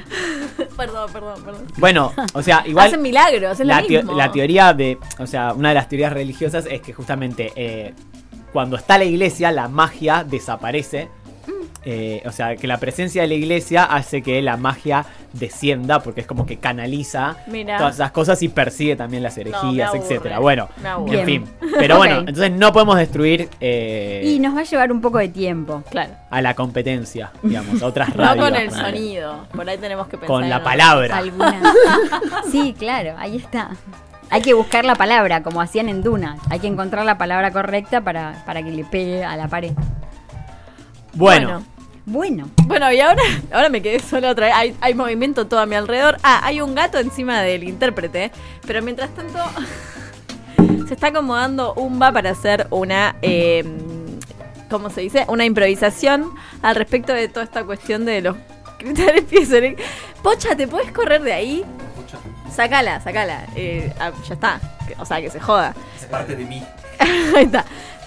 perdón, 0.77 1.11
perdón, 1.11 1.43
perdón. 1.43 1.65
Bueno, 1.77 2.11
o 2.33 2.41
sea, 2.41 2.63
igual... 2.67 2.87
Hacen 2.87 3.01
milagros, 3.01 3.59
es 3.59 3.65
la, 3.65 3.81
lo 3.81 3.87
teo- 3.87 4.01
mismo. 4.03 4.17
la 4.17 4.31
teoría 4.31 4.73
de, 4.73 4.97
o 5.19 5.25
sea, 5.27 5.53
una 5.53 5.69
de 5.69 5.75
las 5.75 5.89
teorías 5.89 6.13
religiosas 6.13 6.65
es 6.69 6.81
que 6.81 6.93
justamente 6.93 7.51
eh, 7.55 7.93
cuando 8.53 8.75
está 8.77 8.97
la 8.97 9.05
iglesia, 9.05 9.51
la 9.51 9.67
magia 9.67 10.23
desaparece. 10.23 11.09
Eh, 11.83 12.21
o 12.27 12.31
sea, 12.31 12.55
que 12.57 12.67
la 12.67 12.77
presencia 12.77 13.23
de 13.23 13.27
la 13.27 13.33
iglesia 13.33 13.83
hace 13.85 14.21
que 14.21 14.39
la 14.43 14.55
magia 14.55 15.03
descienda 15.33 15.99
porque 16.03 16.21
es 16.21 16.27
como 16.27 16.45
que 16.45 16.57
canaliza 16.57 17.37
Mira. 17.47 17.77
todas 17.77 17.95
esas 17.95 18.11
cosas 18.11 18.43
y 18.43 18.49
persigue 18.49 18.95
también 18.95 19.23
las 19.23 19.35
herejías, 19.37 19.89
aburre, 19.89 20.03
etcétera. 20.03 20.37
Bueno, 20.39 20.69
en 21.07 21.25
fin. 21.25 21.45
Pero 21.79 21.97
bueno, 21.97 22.19
entonces 22.19 22.51
no 22.51 22.71
podemos 22.71 22.97
destruir 22.97 23.49
eh, 23.59 24.21
Y 24.23 24.37
nos 24.39 24.55
va 24.55 24.59
a 24.59 24.63
llevar 24.63 24.91
un 24.91 25.01
poco 25.01 25.17
de 25.17 25.29
tiempo. 25.29 25.83
Claro. 25.89 26.11
a 26.29 26.41
la 26.41 26.53
competencia, 26.53 27.31
digamos, 27.41 27.81
a 27.81 27.87
otras 27.87 28.09
No 28.15 28.23
radios. 28.25 28.45
con 28.45 28.55
el 28.55 28.71
sonido. 28.71 29.47
Por 29.51 29.67
ahí 29.67 29.77
tenemos 29.79 30.05
que 30.05 30.17
pensar. 30.17 30.27
Con 30.27 30.49
la 30.49 30.63
palabra. 30.63 31.17
Alguna. 31.17 31.61
Sí, 32.51 32.75
claro, 32.77 33.15
ahí 33.17 33.37
está. 33.37 33.71
Hay 34.29 34.41
que 34.41 34.53
buscar 34.53 34.85
la 34.85 34.95
palabra, 34.95 35.41
como 35.41 35.61
hacían 35.61 35.89
en 35.89 36.03
Duna. 36.03 36.37
Hay 36.49 36.59
que 36.59 36.67
encontrar 36.67 37.05
la 37.05 37.17
palabra 37.17 37.51
correcta 37.51 38.01
para, 38.01 38.43
para 38.45 38.61
que 38.61 38.71
le 38.71 38.83
pegue 38.85 39.23
a 39.23 39.35
la 39.35 39.47
pared. 39.47 39.71
Bueno, 41.13 41.47
Bueno. 41.47 41.70
Bueno, 42.11 42.49
Bueno, 42.65 42.91
y 42.91 42.99
ahora, 42.99 43.23
ahora 43.53 43.69
me 43.69 43.81
quedé 43.81 43.99
sola 43.99 44.31
otra 44.31 44.47
vez. 44.47 44.55
Hay, 44.55 44.75
hay 44.81 44.93
movimiento 44.93 45.47
todo 45.47 45.61
a 45.61 45.65
mi 45.65 45.75
alrededor. 45.75 46.17
Ah, 46.23 46.41
hay 46.43 46.59
un 46.59 46.75
gato 46.75 46.99
encima 46.99 47.41
del 47.41 47.63
intérprete. 47.63 48.33
Pero 48.67 48.81
mientras 48.81 49.11
tanto, 49.15 49.39
se 50.89 50.93
está 50.93 51.07
acomodando 51.07 51.73
Umba 51.75 52.11
para 52.11 52.31
hacer 52.31 52.67
una. 52.69 53.15
Eh, 53.21 53.63
¿Cómo 54.69 54.89
se 54.89 55.01
dice? 55.01 55.23
Una 55.29 55.45
improvisación 55.45 56.33
al 56.61 56.75
respecto 56.75 57.13
de 57.13 57.29
toda 57.29 57.45
esta 57.45 57.63
cuestión 57.63 58.03
de 58.03 58.21
los 58.21 58.35
cristales 58.77 59.23
piezoeléctricos. 59.23 59.89
Pocha, 60.21 60.53
¿te 60.57 60.67
puedes 60.67 60.91
correr 60.91 61.21
de 61.21 61.31
ahí? 61.31 61.65
Sácala, 62.53 62.99
sácala. 62.99 63.45
Eh, 63.55 63.89
ah, 64.01 64.11
ya 64.27 64.33
está. 64.33 64.59
O 64.99 65.05
sea, 65.05 65.21
que 65.21 65.29
se 65.29 65.39
joda. 65.39 65.73
Es 65.97 66.07
parte 66.07 66.35
de 66.35 66.43
mí. 66.43 66.61
Ahí 66.99 67.45
está. 67.45 67.63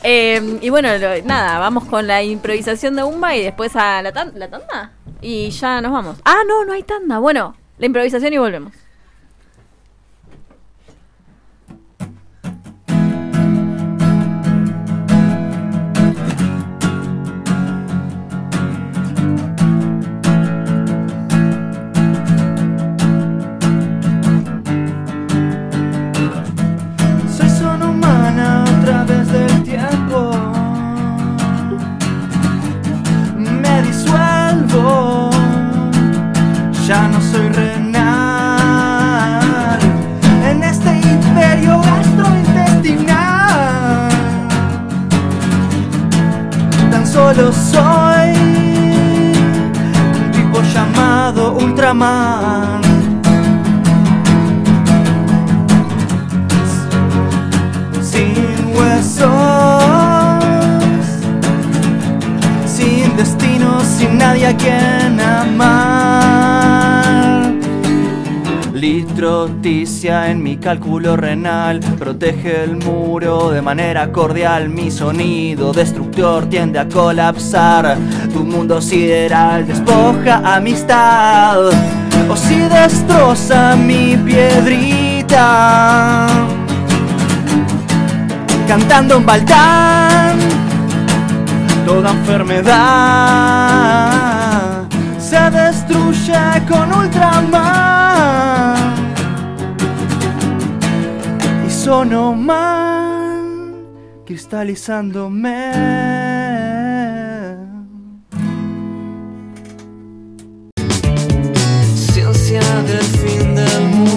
Eh, 0.07 0.59
y 0.61 0.69
bueno, 0.69 0.89
nada, 1.25 1.59
vamos 1.59 1.85
con 1.87 2.07
la 2.07 2.23
improvisación 2.23 2.95
de 2.95 3.03
Umba 3.03 3.35
y 3.37 3.43
después 3.43 3.75
a 3.75 4.03
la, 4.03 4.13
tan- 4.13 4.39
¿la 4.39 4.49
tanda. 4.51 4.93
Y 5.23 5.49
ya 5.51 5.81
nos 5.81 5.93
vamos. 5.93 6.19
Ah, 6.27 6.43
no, 6.47 6.65
no 6.67 6.75
hay 6.75 6.83
tanda. 6.83 7.19
Bueno, 7.19 7.57
la 7.79 7.87
improvisación 7.87 8.33
y 8.35 8.39
volvemos. 8.39 8.75
amar. 51.95 52.34
En 70.07 70.43
mi 70.43 70.59
cálculo 70.59 71.17
renal 71.17 71.81
protege 71.99 72.65
el 72.65 72.77
muro 72.77 73.51
de 73.51 73.63
manera 73.63 74.13
cordial. 74.13 74.69
Mi 74.69 74.91
sonido 74.91 75.73
destructor 75.73 76.45
tiende 76.47 76.79
a 76.79 76.87
colapsar. 76.87 77.97
Tu 78.31 78.45
mundo 78.45 78.83
sideral 78.83 79.67
despoja 79.67 80.57
amistad. 80.57 81.57
O 82.29 82.37
si 82.37 82.57
destroza 82.57 83.77
mi 83.77 84.19
piedrita 84.19 86.27
cantando 88.69 89.17
en 89.17 89.25
Baltán. 89.25 90.37
Toda 91.87 92.11
enfermedad 92.11 92.75
se 95.19 95.51
destruye 95.51 96.63
con 96.69 96.93
Ultraman 96.93 98.94
sonoman 101.85 103.45
cristalizándome. 104.25 105.71
Ciencia 111.95 112.63
del 112.89 113.03
fin 113.03 113.55
del 113.55 113.83
mundo. 113.91 114.14